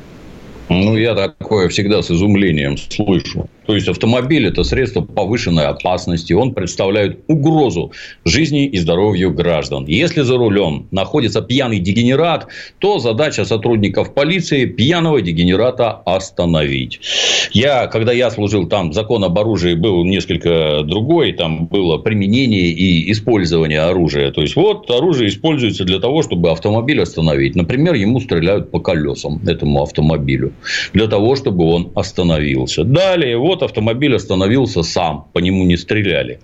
[0.68, 3.48] Ну, я такое всегда с изумлением слышу.
[3.68, 6.32] То есть, автомобиль– это средство повышенной опасности.
[6.32, 7.92] Он представляет угрозу
[8.24, 9.84] жизни и здоровью граждан.
[9.86, 12.46] Если за рулем находится пьяный дегенерат,
[12.78, 17.00] то задача сотрудников полиции– пьяного дегенерата остановить.
[17.52, 21.32] Я, когда я служил там, закон об оружии был несколько другой.
[21.32, 24.30] Там было применение и использование оружия.
[24.30, 27.54] То есть, вот оружие используется для того, чтобы автомобиль остановить.
[27.54, 30.54] Например, ему стреляют по колесам, этому автомобилю,
[30.94, 32.82] для того, чтобы он остановился.
[32.82, 36.38] Далее, вот вот автомобиль остановился сам, по нему не стреляли.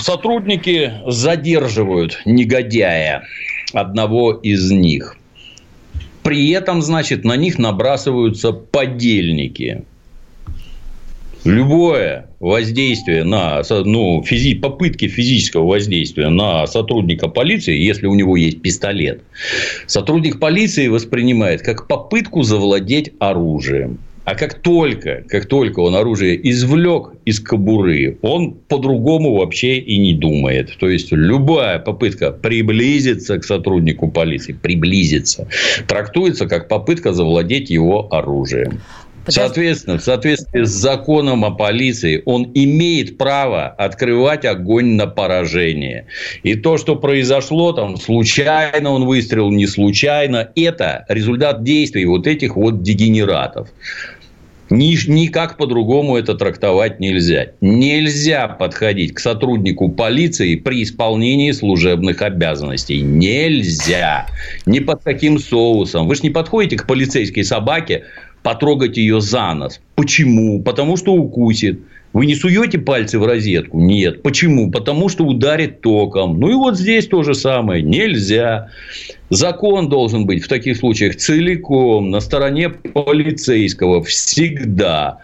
[0.00, 3.24] Сотрудники задерживают негодяя,
[3.72, 5.16] одного из них.
[6.22, 9.84] При этом, значит, на них набрасываются подельники.
[11.44, 18.62] Любое воздействие на ну, физи, попытки физического воздействия на сотрудника полиции, если у него есть
[18.62, 19.22] пистолет,
[19.88, 23.98] сотрудник полиции воспринимает как попытку завладеть оружием.
[24.24, 30.14] А как только, как только он оружие извлек из кобуры, он по-другому вообще и не
[30.14, 30.70] думает.
[30.78, 35.48] То есть, любая попытка приблизиться к сотруднику полиции, приблизиться,
[35.88, 38.80] трактуется как попытка завладеть его оружием.
[39.26, 46.06] Соответственно, в соответствии с законом о полиции, он имеет право открывать огонь на поражение.
[46.42, 52.56] И то, что произошло, там, случайно он выстрелил, не случайно, это результат действий вот этих
[52.56, 53.68] вот дегенератов.
[54.70, 57.48] Ни, никак по-другому это трактовать нельзя.
[57.60, 63.02] Нельзя подходить к сотруднику полиции при исполнении служебных обязанностей.
[63.02, 64.26] Нельзя.
[64.64, 66.08] Ни под каким соусом.
[66.08, 68.04] Вы же не подходите к полицейской собаке
[68.42, 69.80] потрогать ее за нос.
[69.94, 70.62] Почему?
[70.62, 71.80] Потому что укусит.
[72.12, 73.80] Вы не суете пальцы в розетку?
[73.80, 74.22] Нет.
[74.22, 74.70] Почему?
[74.70, 76.38] Потому что ударит током.
[76.38, 77.82] Ну и вот здесь то же самое.
[77.82, 78.68] Нельзя.
[79.30, 85.20] Закон должен быть в таких случаях целиком на стороне полицейского всегда.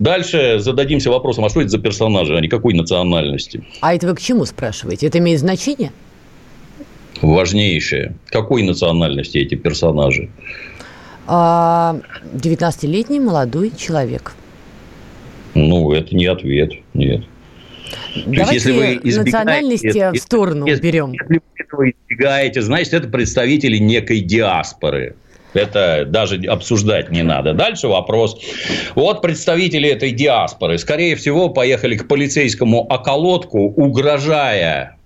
[0.00, 3.62] Дальше зададимся вопросом, а что это за персонажи, а не какой национальности?
[3.80, 5.06] А это вы к чему спрашиваете?
[5.06, 5.92] Это имеет значение?
[7.20, 8.16] Важнейшее.
[8.26, 10.28] Какой национальности эти персонажи?
[11.32, 14.34] 19-летний а, молодой человек.
[15.54, 17.24] Ну, это не ответ, нет.
[18.26, 21.12] Давайте есть, если вы национальности в сторону если, берем.
[21.12, 25.16] Если вы этого избегаете, значит, это представители некой диаспоры.
[25.54, 27.52] Это даже обсуждать не надо.
[27.52, 28.38] Дальше вопрос.
[28.94, 34.96] Вот представители этой диаспоры, скорее всего, поехали к полицейскому околотку, угрожая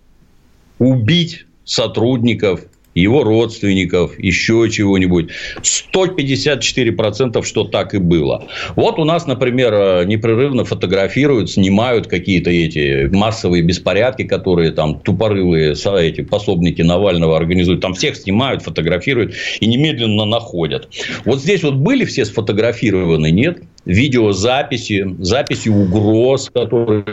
[0.78, 2.60] убить сотрудников
[3.00, 5.30] его родственников, еще чего-нибудь.
[5.62, 8.46] 154% что так и было.
[8.74, 15.74] Вот у нас, например, э, непрерывно фотографируют, снимают какие-то эти массовые беспорядки, которые там тупорылые
[15.74, 17.80] эти пособники Навального организуют.
[17.80, 20.88] Там всех снимают, фотографируют и немедленно находят.
[21.24, 23.62] Вот здесь вот были все сфотографированы, нет?
[23.84, 27.04] Видеозаписи, записи угроз, которые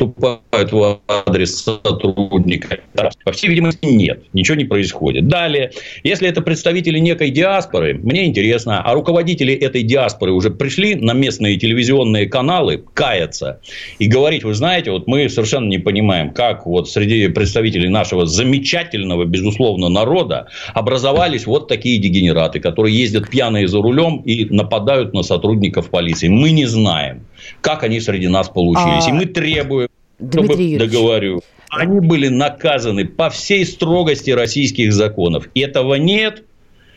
[0.00, 2.78] поступают в адрес сотрудника.
[3.24, 4.24] По всей видимости, нет.
[4.32, 5.28] Ничего не происходит.
[5.28, 11.12] Далее, если это представители некой диаспоры, мне интересно, а руководители этой диаспоры уже пришли на
[11.12, 13.60] местные телевизионные каналы каяться
[13.98, 19.24] и говорить, вы знаете, вот мы совершенно не понимаем, как вот среди представителей нашего замечательного,
[19.24, 25.90] безусловно, народа образовались вот такие дегенераты, которые ездят пьяные за рулем и нападают на сотрудников
[25.90, 26.28] полиции.
[26.28, 27.26] Мы не знаем
[27.60, 29.06] как они среди нас получились.
[29.06, 29.10] А...
[29.10, 35.48] И мы требуем, Дмитрий чтобы, договорю, они были наказаны по всей строгости российских законов.
[35.54, 36.44] Этого нет,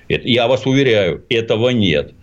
[0.10, 2.14] я вас уверяю, этого нет.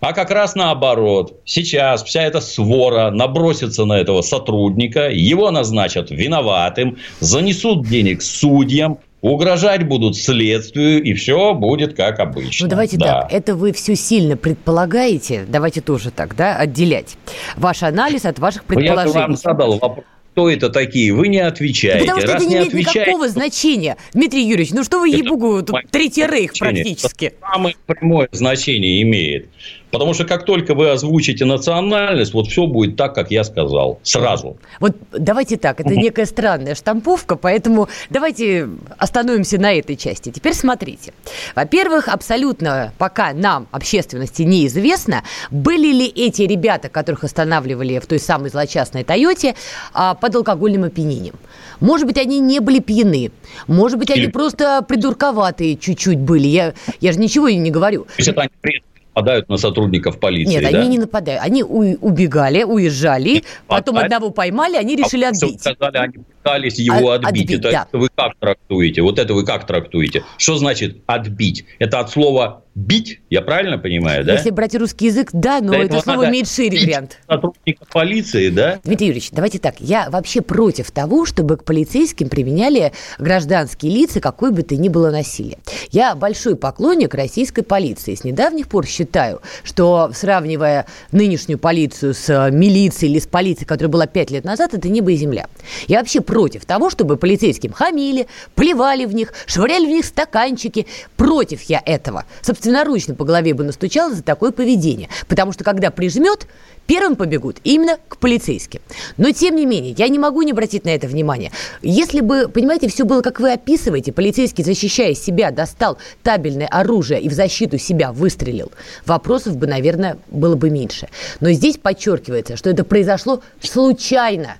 [0.00, 1.40] А как раз наоборот.
[1.46, 8.98] Сейчас вся эта свора набросится на этого сотрудника, его назначат виноватым, занесут денег судьям,
[9.30, 12.66] угрожать будут следствию, и все будет как обычно.
[12.66, 13.22] Ну, давайте да.
[13.22, 17.16] так, это вы все сильно предполагаете, давайте тоже так, да, отделять
[17.56, 19.14] ваш анализ от ваших предположений.
[19.14, 22.00] Ну, я вам задал вопрос кто это такие, вы не отвечаете.
[22.00, 23.96] Потому что Раз это не, имеет отвечаете, никакого значения.
[24.14, 27.26] Дмитрий Юрьевич, ну что вы, ей-богу, Третий Рейх практически.
[27.26, 29.46] Это самое прямое значение имеет.
[29.94, 34.00] Потому что как только вы озвучите национальность, вот все будет так, как я сказал.
[34.02, 34.56] Сразу.
[34.80, 40.30] Вот давайте так, это некая странная штамповка, поэтому давайте остановимся на этой части.
[40.30, 41.12] Теперь смотрите.
[41.54, 48.50] Во-первых, абсолютно пока нам, общественности, неизвестно, были ли эти ребята, которых останавливали в той самой
[48.50, 49.54] злочастной Тойоте,
[49.92, 51.36] а, под алкогольным опьянением.
[51.78, 53.30] Может быть, они не были пьяны.
[53.68, 56.48] Может быть, они просто придурковатые чуть-чуть были.
[56.48, 58.04] Я, я же ничего не говорю.
[58.04, 58.80] То есть это они
[59.14, 60.54] нападают на сотрудников полиции.
[60.54, 60.78] Нет, да?
[60.78, 61.42] они не нападают.
[61.42, 64.12] Они у- убегали, уезжали, и потом отдать.
[64.12, 65.60] одного поймали, они решили а отбить.
[65.60, 67.28] Сказали, они пытались его а, отбить.
[67.28, 67.86] отбить это, да.
[67.88, 69.02] это вы как трактуете?
[69.02, 70.24] Вот это вы как трактуете?
[70.36, 71.64] Что значит отбить?
[71.78, 74.34] Это от слова бить, я правильно понимаю, да?
[74.34, 77.18] Если брать русский язык, да, но это слово имеет шире вариант.
[77.28, 78.80] Сотрудников полиции, да?
[78.84, 79.76] Дмитрий Юрьевич, давайте так.
[79.80, 85.10] Я вообще против того, чтобы к полицейским применяли гражданские лица какой бы то ни было
[85.10, 85.58] насилие.
[85.90, 88.14] Я большой поклонник российской полиции.
[88.14, 94.06] С недавних пор считаю, что сравнивая нынешнюю полицию с милицией или с полицией, которая была
[94.06, 95.46] пять лет назад, это небо и земля.
[95.86, 100.86] Я вообще против того, чтобы полицейским хамили, плевали в них, швыряли в них стаканчики.
[101.16, 102.24] Против я этого.
[102.64, 105.10] Собственноручно по голове бы настучала за такое поведение.
[105.28, 106.46] Потому что когда прижмет,
[106.86, 108.80] первым побегут именно к полицейским.
[109.18, 111.52] Но, тем не менее, я не могу не обратить на это внимание.
[111.82, 117.28] Если бы, понимаете, все было, как вы описываете, полицейский, защищая себя, достал табельное оружие и
[117.28, 118.72] в защиту себя выстрелил,
[119.04, 121.08] вопросов бы, наверное, было бы меньше.
[121.40, 124.56] Но здесь подчеркивается, что это произошло случайно.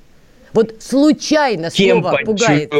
[0.53, 2.71] Вот случайно Кем слово пугает.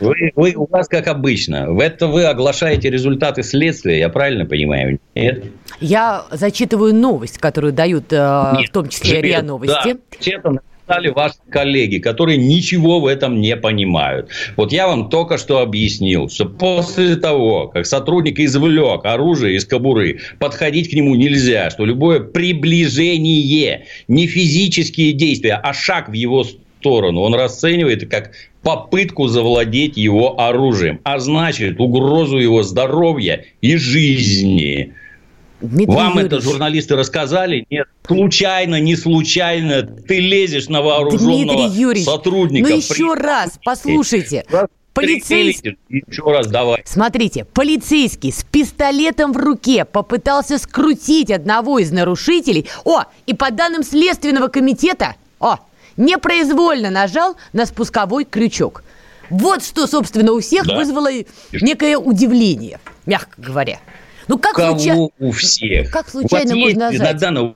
[0.00, 1.72] Вы, вы, у вас как обычно.
[1.72, 4.98] В это вы оглашаете результаты следствия, я правильно понимаю?
[5.14, 5.44] Нет?
[5.80, 9.94] Я зачитываю новость, которую дают э, Нет, в том числе РИА Новости.
[9.94, 14.28] Да, это написали ваши коллеги, которые ничего в этом не понимают.
[14.56, 20.20] Вот я вам только что объяснил, что после того, как сотрудник извлек оружие из кобуры,
[20.38, 26.63] подходить к нему нельзя, что любое приближение, не физические действия, а шаг в его сторону,
[26.90, 34.94] он расценивает как попытку завладеть его оружием, а значит угрозу его здоровья и жизни.
[35.60, 36.32] Дмитрий Вам Юрьевич.
[36.32, 37.66] это журналисты рассказали?
[37.70, 37.86] Нет.
[38.06, 42.68] Случайно, не случайно ты лезешь на вооруженного Дмитрий Юрьевич, сотрудника.
[42.68, 44.44] Ну еще раз, послушайте.
[44.94, 45.76] Полицейский...
[45.88, 46.82] Еще раз давай.
[46.84, 52.66] Смотрите, полицейский с пистолетом в руке попытался скрутить одного из нарушителей.
[52.84, 55.16] О, и по данным Следственного комитета...
[55.40, 55.58] О,
[55.96, 58.82] непроизвольно нажал на спусковой крючок.
[59.30, 60.76] Вот что, собственно, у всех да.
[60.76, 61.08] вызвало
[61.52, 63.80] некое удивление, мягко говоря.
[64.28, 65.08] Ну как Кого случайно?
[65.18, 65.90] у всех?
[65.90, 67.22] Как случайно можно назвать?
[67.22, 67.54] Иногда у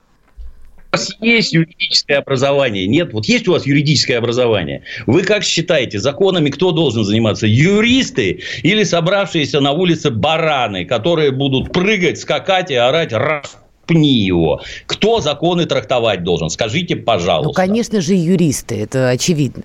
[0.91, 2.87] вас есть юридическое образование?
[2.87, 3.13] Нет?
[3.13, 4.83] Вот есть у вас юридическое образование?
[5.05, 7.45] Вы как считаете, законами кто должен заниматься?
[7.45, 13.58] Юристы или собравшиеся на улице бараны, которые будут прыгать, скакать и орать раз
[13.89, 14.61] пни его.
[14.85, 16.49] Кто законы трактовать должен?
[16.49, 17.47] Скажите, пожалуйста.
[17.47, 19.63] Ну, конечно же, юристы, это очевидно.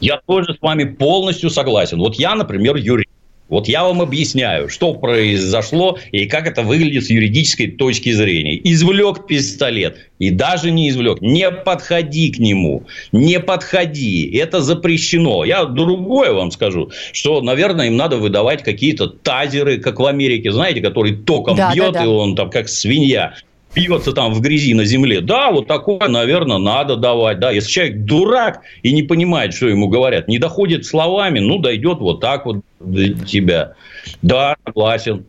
[0.00, 1.98] Я тоже с вами полностью согласен.
[1.98, 3.08] Вот я, например, юрист.
[3.48, 8.60] Вот я вам объясняю, что произошло и как это выглядит с юридической точки зрения.
[8.62, 11.20] Извлек пистолет и даже не извлек.
[11.20, 12.84] Не подходи к нему.
[13.12, 14.30] Не подходи.
[14.36, 15.44] Это запрещено.
[15.44, 20.80] Я другое вам скажу, что, наверное, им надо выдавать какие-то тазеры, как в Америке, знаете,
[20.80, 22.04] который током да, бьет, да, да.
[22.04, 23.34] и он там как свинья
[23.78, 25.20] бьется там в грязи на земле.
[25.20, 27.38] Да, вот такое, наверное, надо давать.
[27.38, 31.98] Да, если человек дурак и не понимает, что ему говорят, не доходит словами, ну, дойдет
[31.98, 33.74] вот так вот до тебя.
[34.22, 35.26] Да, согласен.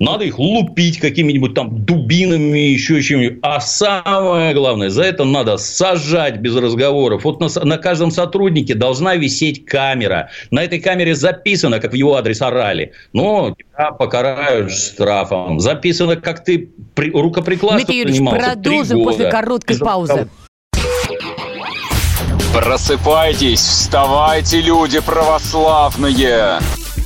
[0.00, 3.38] Надо их лупить какими-нибудь там дубинами, еще чем-нибудь.
[3.42, 7.24] А самое главное, за это надо сажать без разговоров.
[7.24, 10.30] Вот на, на каждом сотруднике должна висеть камера.
[10.50, 12.92] На этой камере записано, как в его адрес орали.
[13.12, 15.60] Но тебя покарают штрафом.
[15.60, 20.28] Записано, как ты при, рукоприкладство Дмитрий Юрьевич, продолжим после короткой паузы.
[22.54, 26.58] Просыпайтесь, вставайте, люди православные!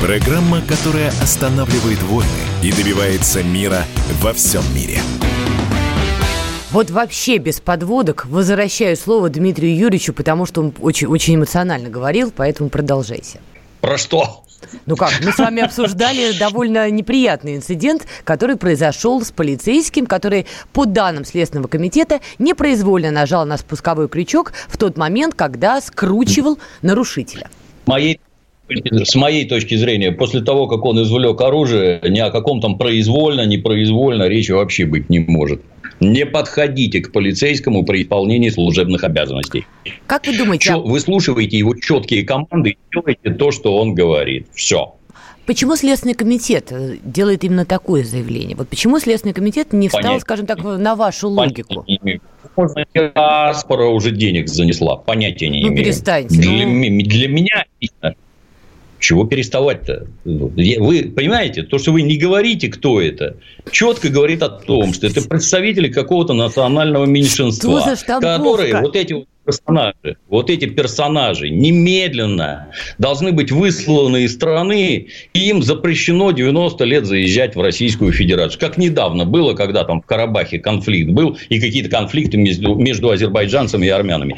[0.00, 2.26] Программа, которая останавливает войны
[2.62, 3.84] и добивается мира
[4.22, 4.98] во всем мире.
[6.70, 12.32] Вот вообще без подводок возвращаю слово Дмитрию Юрьевичу, потому что он очень, очень эмоционально говорил,
[12.34, 13.42] поэтому продолжайте.
[13.82, 14.42] Про что?
[14.86, 20.86] Ну как, мы с вами обсуждали довольно неприятный инцидент, который произошел с полицейским, который, по
[20.86, 27.50] данным Следственного комитета, непроизвольно нажал на спусковой крючок в тот момент, когда скручивал нарушителя.
[27.84, 28.18] Моей
[29.04, 33.46] с моей точки зрения, после того, как он извлек оружие, ни о каком там произвольно,
[33.46, 35.62] непроизвольно речи вообще быть не может.
[36.00, 39.66] Не подходите к полицейскому при исполнении служебных обязанностей.
[40.06, 40.76] Как вы думаете?
[40.76, 44.46] Вы слушаете его четкие команды и делаете то, что он говорит.
[44.54, 44.94] Все.
[45.50, 48.56] Почему Следственный комитет э, делает именно такое заявление?
[48.56, 50.20] Вот почему Следственный комитет не встал, Понятия.
[50.20, 51.84] скажем так, на вашу логику?
[52.56, 55.84] Можно диаспора уже денег занесла, понятия не ну, имею.
[55.84, 56.36] перестаньте.
[56.36, 57.02] Для, ну...
[57.02, 57.64] для меня
[59.00, 60.06] чего переставать-то?
[60.24, 63.36] Вы понимаете, то, что вы не говорите, кто это,
[63.72, 67.82] четко говорит о том, что это представители какого-то национального меньшинства,
[68.20, 75.48] которые вот эти вот персонажи, вот эти персонажи немедленно должны быть высланы из страны, и
[75.48, 78.60] им запрещено 90 лет заезжать в Российскую Федерацию.
[78.60, 83.86] Как недавно было, когда там в Карабахе конфликт был, и какие-то конфликты между, между азербайджанцами
[83.86, 84.36] и армянами.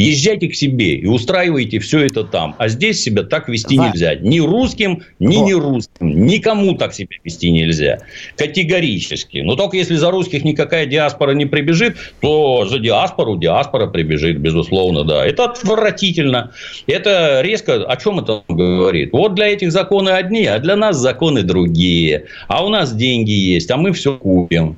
[0.00, 2.54] Езжайте к себе и устраивайте все это там.
[2.58, 3.88] А здесь себя так вести Ва.
[3.88, 4.14] нельзя.
[4.14, 5.44] Ни русским, ни Во.
[5.44, 6.26] не русским.
[6.26, 7.98] Никому так себя вести нельзя.
[8.36, 9.38] Категорически.
[9.38, 15.04] Но только если за русских никакая диаспора не прибежит, то за диаспору диаспора прибежит, безусловно,
[15.04, 15.26] да.
[15.26, 16.52] Это отвратительно.
[16.86, 19.12] Это резко о чем это говорит?
[19.12, 22.24] Вот для этих законы одни, а для нас законы другие.
[22.48, 24.76] А у нас деньги есть, а мы все купим.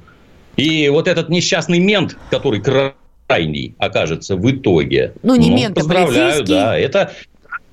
[0.56, 2.60] И вот этот несчастный мент, который
[3.32, 5.14] крайний окажется в итоге.
[5.22, 6.76] Ну, не ну, мент, поздравляю, да.
[6.76, 7.12] Это,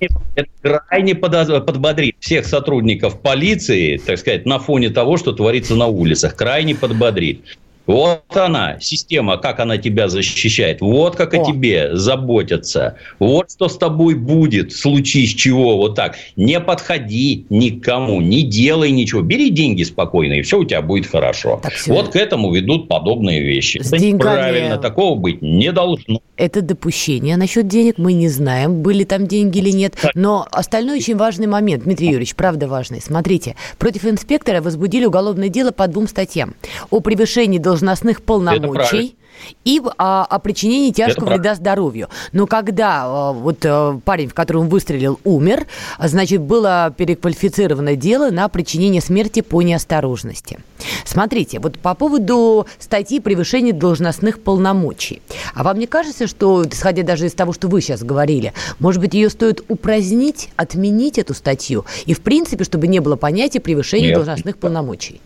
[0.00, 6.34] это крайне подбодрит всех сотрудников полиции, так сказать, на фоне того, что творится на улицах.
[6.36, 7.58] Крайне подбодрит.
[7.86, 10.80] Вот она, система, как она тебя защищает.
[10.80, 12.96] Вот как о, о тебе заботятся.
[13.18, 16.16] Вот что с тобой будет, случись чего, вот так.
[16.36, 19.22] Не подходи никому, не делай ничего.
[19.22, 21.60] Бери деньги спокойно, и все у тебя будет хорошо.
[21.62, 23.78] Так, вот к этому ведут подобные вещи.
[23.78, 24.36] С Это деньгами...
[24.36, 26.20] Правильно, такого быть не должно.
[26.40, 27.98] Это допущение насчет денег.
[27.98, 29.94] Мы не знаем, были там деньги или нет.
[30.14, 33.02] Но остальной очень важный момент, Дмитрий Юрьевич, правда важный.
[33.02, 36.54] Смотрите, против инспектора возбудили уголовное дело по двум статьям.
[36.88, 39.16] О превышении должностных полномочий
[39.64, 42.08] и а, о причинении тяжкого Это вреда здоровью.
[42.32, 45.66] Но когда а, вот а, парень, в котором выстрелил, умер,
[45.98, 50.60] значит, было переквалифицировано дело на причинение смерти по неосторожности.
[51.04, 55.22] Смотрите, вот по поводу статьи превышения должностных полномочий.
[55.54, 59.14] А вам не кажется, что, исходя даже из того, что вы сейчас говорили, может быть,
[59.14, 61.84] ее стоит упразднить, отменить эту статью?
[62.06, 64.16] И, в принципе, чтобы не было понятия превышения Нет.
[64.16, 65.20] должностных полномочий.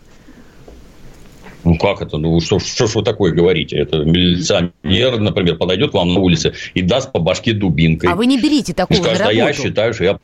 [1.65, 2.17] Ну как это?
[2.17, 3.75] Ну что, что ж вы такое говорите?
[3.77, 8.09] Это милиционер, например, подойдет к вам на улице и даст по башке дубинкой.
[8.11, 9.45] А вы не берите И такого на скажет, а работу.
[9.45, 10.19] я считаю, что я...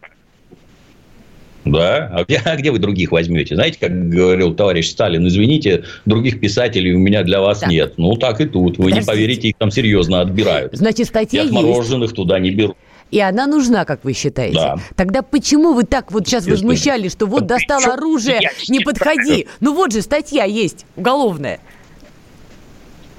[1.64, 2.10] Да?
[2.14, 3.56] А где, а где вы других возьмете?
[3.56, 7.70] Знаете, как говорил товарищ Сталин, извините, других писателей у меня для вас Так.
[7.70, 7.94] нет.
[7.98, 8.78] Ну, так и тут.
[8.78, 9.08] Вы не Подождите.
[9.12, 10.74] поверите, их там серьезно отбирают.
[10.74, 11.54] Значит, И статья есть.
[11.56, 12.78] отмороженных туда не берут.
[13.12, 14.56] И она нужна, как вы считаете?
[14.56, 14.80] Да.
[14.96, 18.40] Тогда почему вы так вот сейчас возмущались, что вот достал оружие,
[18.70, 19.48] не подходи?
[19.60, 21.60] Ну вот же статья есть, уголовная.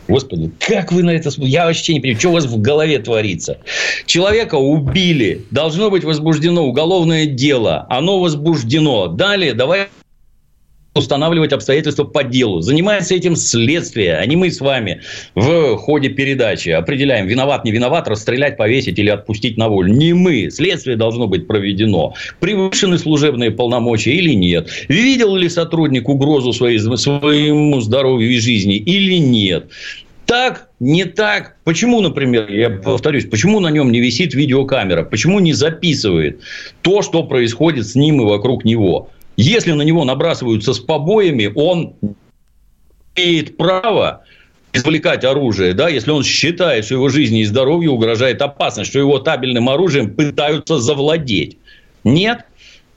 [0.09, 1.53] Господи, как вы на это смотрите?
[1.55, 3.59] Я вообще не понимаю, что у вас в голове творится.
[4.05, 9.07] Человека убили, должно быть возбуждено уголовное дело, оно возбуждено.
[9.07, 9.88] Далее давай
[10.95, 12.61] устанавливать обстоятельства по делу.
[12.61, 15.01] Занимается этим следствие, а не мы с вами
[15.34, 19.93] в ходе передачи определяем, виноват, не виноват, расстрелять, повесить или отпустить на волю.
[19.93, 20.51] Не мы.
[20.51, 22.14] Следствие должно быть проведено.
[22.40, 24.68] Превышены служебные полномочия или нет?
[24.88, 29.66] Видел ли сотрудник угрозу своей, своему здоровью и жизни или нет?
[30.26, 31.57] Так, не так.
[31.64, 35.03] Почему, например, я повторюсь, почему на нем не висит видеокамера?
[35.03, 36.40] Почему не записывает
[36.82, 39.11] то, что происходит с ним и вокруг него?
[39.43, 41.95] Если на него набрасываются с побоями, он
[43.16, 44.22] имеет право
[44.72, 49.18] извлекать оружие, да, если он считает, что его жизни и здоровью угрожает опасность, что его
[49.18, 51.59] табельным оружием пытаются завладеть.
[52.05, 52.45] Нет?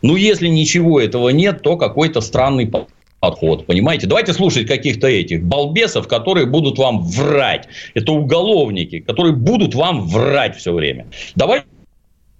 [0.04, 2.72] Ну, если ничего этого нет, то какой-то странный
[3.20, 4.06] подход, понимаете?
[4.06, 7.68] Давайте слушать каких-то этих балбесов, которые будут вам врать.
[7.96, 11.08] Это уголовники, которые будут вам врать все время.
[11.36, 11.66] Давайте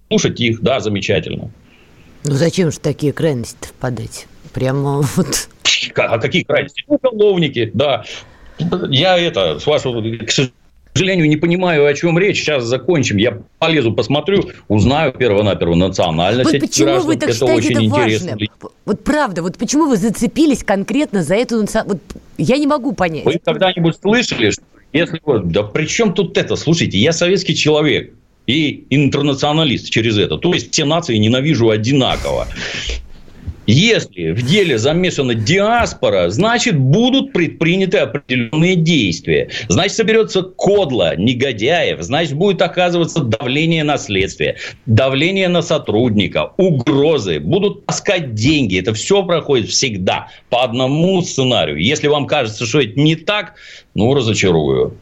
[0.08, 1.50] слушать их, да, замечательно.
[2.24, 4.26] Ну зачем же такие крайности впадать?
[4.52, 5.48] Прямо вот...
[5.96, 6.84] А какие крайности?
[6.86, 8.04] Уголовники, да.
[8.88, 10.30] Я это, с вашего, к
[10.94, 12.38] сожалению, не понимаю, о чем речь.
[12.38, 13.18] Сейчас закончим.
[13.18, 17.06] Я полезу, посмотрю, узнаю перво-наперво национальность Вот почему граждан.
[17.06, 18.30] вы так это считаете очень это интересно.
[18.32, 18.48] важным?
[18.86, 21.62] Вот правда, вот почему вы зацепились конкретно за эту...
[21.62, 21.98] наци- Вот
[22.38, 23.24] я не могу понять.
[23.26, 24.62] Вы когда-нибудь слышали, что
[24.92, 26.56] если вот, да при чем тут это?
[26.56, 28.14] Слушайте, я советский человек
[28.46, 30.38] и интернационалист через это.
[30.38, 32.46] То есть все нации ненавижу одинаково.
[33.66, 39.50] Если в деле замешана диаспора, значит, будут предприняты определенные действия.
[39.68, 47.86] Значит, соберется кодло негодяев, значит, будет оказываться давление на следствие, давление на сотрудника, угрозы, будут
[47.86, 48.78] таскать деньги.
[48.78, 51.82] Это все проходит всегда по одному сценарию.
[51.82, 53.54] Если вам кажется, что это не так,
[53.94, 54.96] ну, разочарую.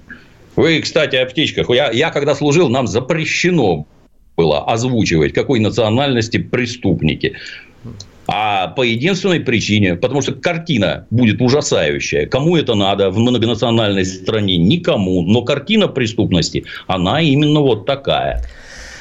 [0.57, 1.69] Вы, кстати, о птичках.
[1.71, 3.87] Я, я когда служил, нам запрещено
[4.37, 7.35] было озвучивать, какой национальности преступники.
[8.27, 12.27] А по единственной причине, потому что картина будет ужасающая.
[12.27, 14.57] Кому это надо в многонациональной стране?
[14.57, 15.23] Никому.
[15.23, 18.43] Но картина преступности, она именно вот такая.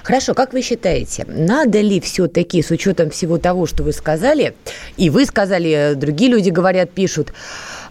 [0.03, 4.53] Хорошо, как вы считаете, надо ли все-таки, с учетом всего того, что вы сказали,
[4.97, 7.33] и вы сказали, другие люди говорят, пишут,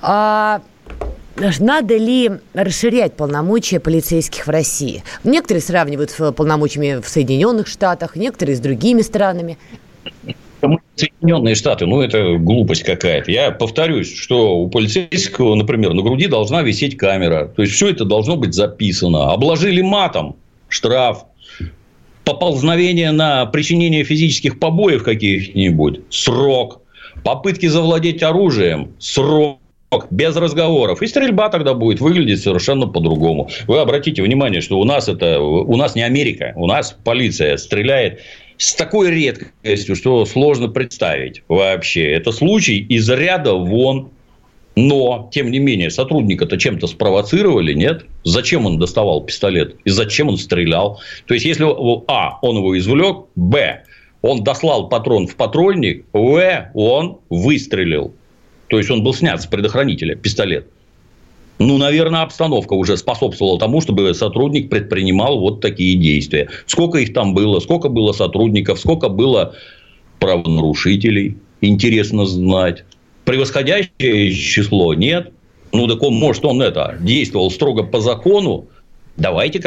[0.03, 0.61] а,
[1.37, 5.03] надо ли расширять полномочия полицейских в России?
[5.25, 9.59] Некоторые сравнивают с полномочиями в Соединенных Штатах, некоторые с другими странами.
[10.95, 13.31] Соединенные Штаты, ну, это глупость какая-то.
[13.31, 17.47] Я повторюсь, что у полицейского, например, на груди должна висеть камера.
[17.47, 19.33] То есть, все это должно быть записано.
[19.33, 20.37] Обложили матом,
[20.69, 21.25] штраф.
[22.25, 26.83] Поползновение на причинение физических побоев каких-нибудь, срок.
[27.25, 29.59] Попытки завладеть оружием, срок
[30.11, 31.03] без разговоров.
[31.03, 33.49] И стрельба тогда будет выглядеть совершенно по-другому.
[33.67, 38.21] Вы обратите внимание, что у нас это у нас не Америка, у нас полиция стреляет
[38.57, 42.13] с такой редкостью, что сложно представить вообще.
[42.13, 44.11] Это случай из ряда вон.
[44.75, 48.07] Но, тем не менее, сотрудника-то чем-то спровоцировали, нет?
[48.25, 49.77] Зачем он доставал пистолет?
[49.85, 50.99] И зачем он стрелял?
[51.27, 51.67] То есть, если
[52.09, 53.83] А, он его извлек, Б,
[54.23, 58.15] он дослал патрон в патрульник, В, он выстрелил.
[58.73, 60.67] То есть, он был снят с предохранителя, пистолет.
[61.59, 66.49] Ну, наверное, обстановка уже способствовала тому, чтобы сотрудник предпринимал вот такие действия.
[66.65, 69.55] Сколько их там было, сколько было сотрудников, сколько было
[70.21, 72.85] правонарушителей, интересно знать.
[73.27, 75.35] Превосходящее число нет.
[75.73, 78.69] Ну, так он, может, он это действовал строго по закону.
[79.19, 79.61] Давайте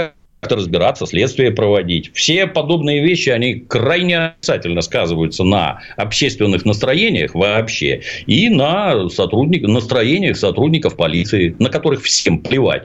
[0.45, 2.11] как-то разбираться, следствие проводить.
[2.13, 10.37] Все подобные вещи, они крайне отрицательно сказываются на общественных настроениях вообще и на сотрудник, настроениях
[10.37, 12.83] сотрудников полиции, на которых всем плевать.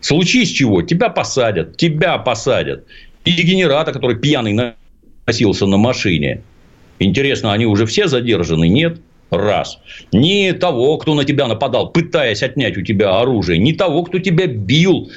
[0.00, 2.84] Случись чего, тебя посадят, тебя посадят.
[3.24, 4.74] И генерата, который пьяный
[5.24, 6.42] носился на машине.
[6.98, 8.68] Интересно, они уже все задержаны?
[8.68, 9.00] Нет.
[9.30, 9.78] Раз.
[10.10, 14.46] Ни того, кто на тебя нападал, пытаясь отнять у тебя оружие, ни того, кто тебя
[14.46, 15.10] бил.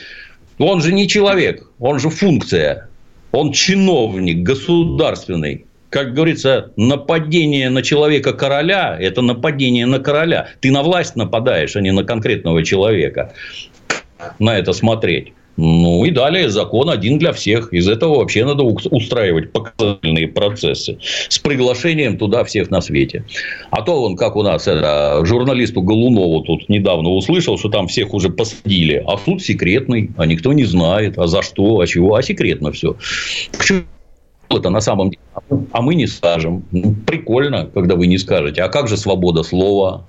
[0.61, 2.87] Он же не человек, он же функция.
[3.31, 5.65] Он чиновник государственный.
[5.89, 10.49] Как говорится, нападение на человека короля– это нападение на короля.
[10.59, 13.33] Ты на власть нападаешь, а не на конкретного человека.
[14.37, 15.33] На это смотреть.
[15.57, 17.73] Ну, и далее закон один для всех.
[17.73, 23.25] Из этого вообще надо устраивать показательные процессы с приглашением туда всех на свете.
[23.69, 28.13] А то он, как у нас это, журналисту Голунову тут недавно услышал, что там всех
[28.13, 32.23] уже посадили, а суд секретный, а никто не знает, а за что, а чего, а
[32.23, 32.95] секретно все.
[34.49, 35.21] Это на самом деле?
[35.71, 36.63] А мы не скажем.
[36.71, 38.61] Ну, прикольно, когда вы не скажете.
[38.63, 40.05] А как же свобода слова?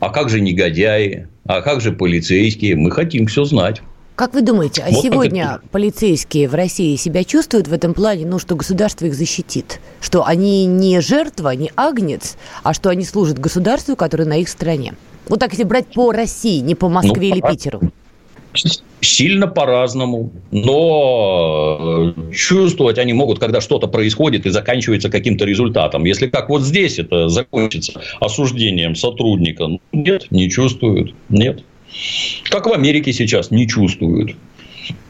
[0.00, 1.26] А как же негодяи?
[1.46, 2.76] А как же полицейские?
[2.76, 3.82] Мы хотим все знать.
[4.14, 5.68] Как вы думаете, а вот сегодня это...
[5.70, 9.80] полицейские в России себя чувствуют в этом плане, ну, что государство их защитит?
[10.00, 14.94] Что они не жертва, не агнец, а что они служат государству, которое на их стороне?
[15.28, 17.80] Вот так, если брать по России, не по Москве ну, или Питеру.
[19.00, 20.30] Сильно по-разному.
[20.50, 26.04] Но э, чувствовать они могут, когда что-то происходит и заканчивается каким-то результатом.
[26.04, 31.14] Если как вот здесь это закончится осуждением сотрудника, ну, нет, не чувствуют.
[31.30, 31.64] Нет.
[32.50, 34.36] Как в Америке сейчас не чувствуют.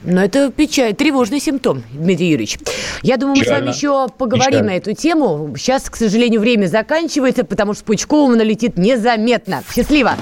[0.04, 2.58] Но это печаль, тревожный симптом, Дмитрий Юрьевич.
[3.02, 4.72] Я думаю, мы с вами еще поговорим Печально.
[4.72, 5.54] на эту тему.
[5.56, 9.62] Сейчас, к сожалению, время заканчивается, потому что Пучкову налетит незаметно.
[9.74, 10.16] Счастливо!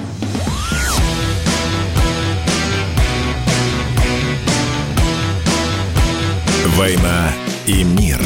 [6.77, 7.31] «Война
[7.67, 8.19] и мир».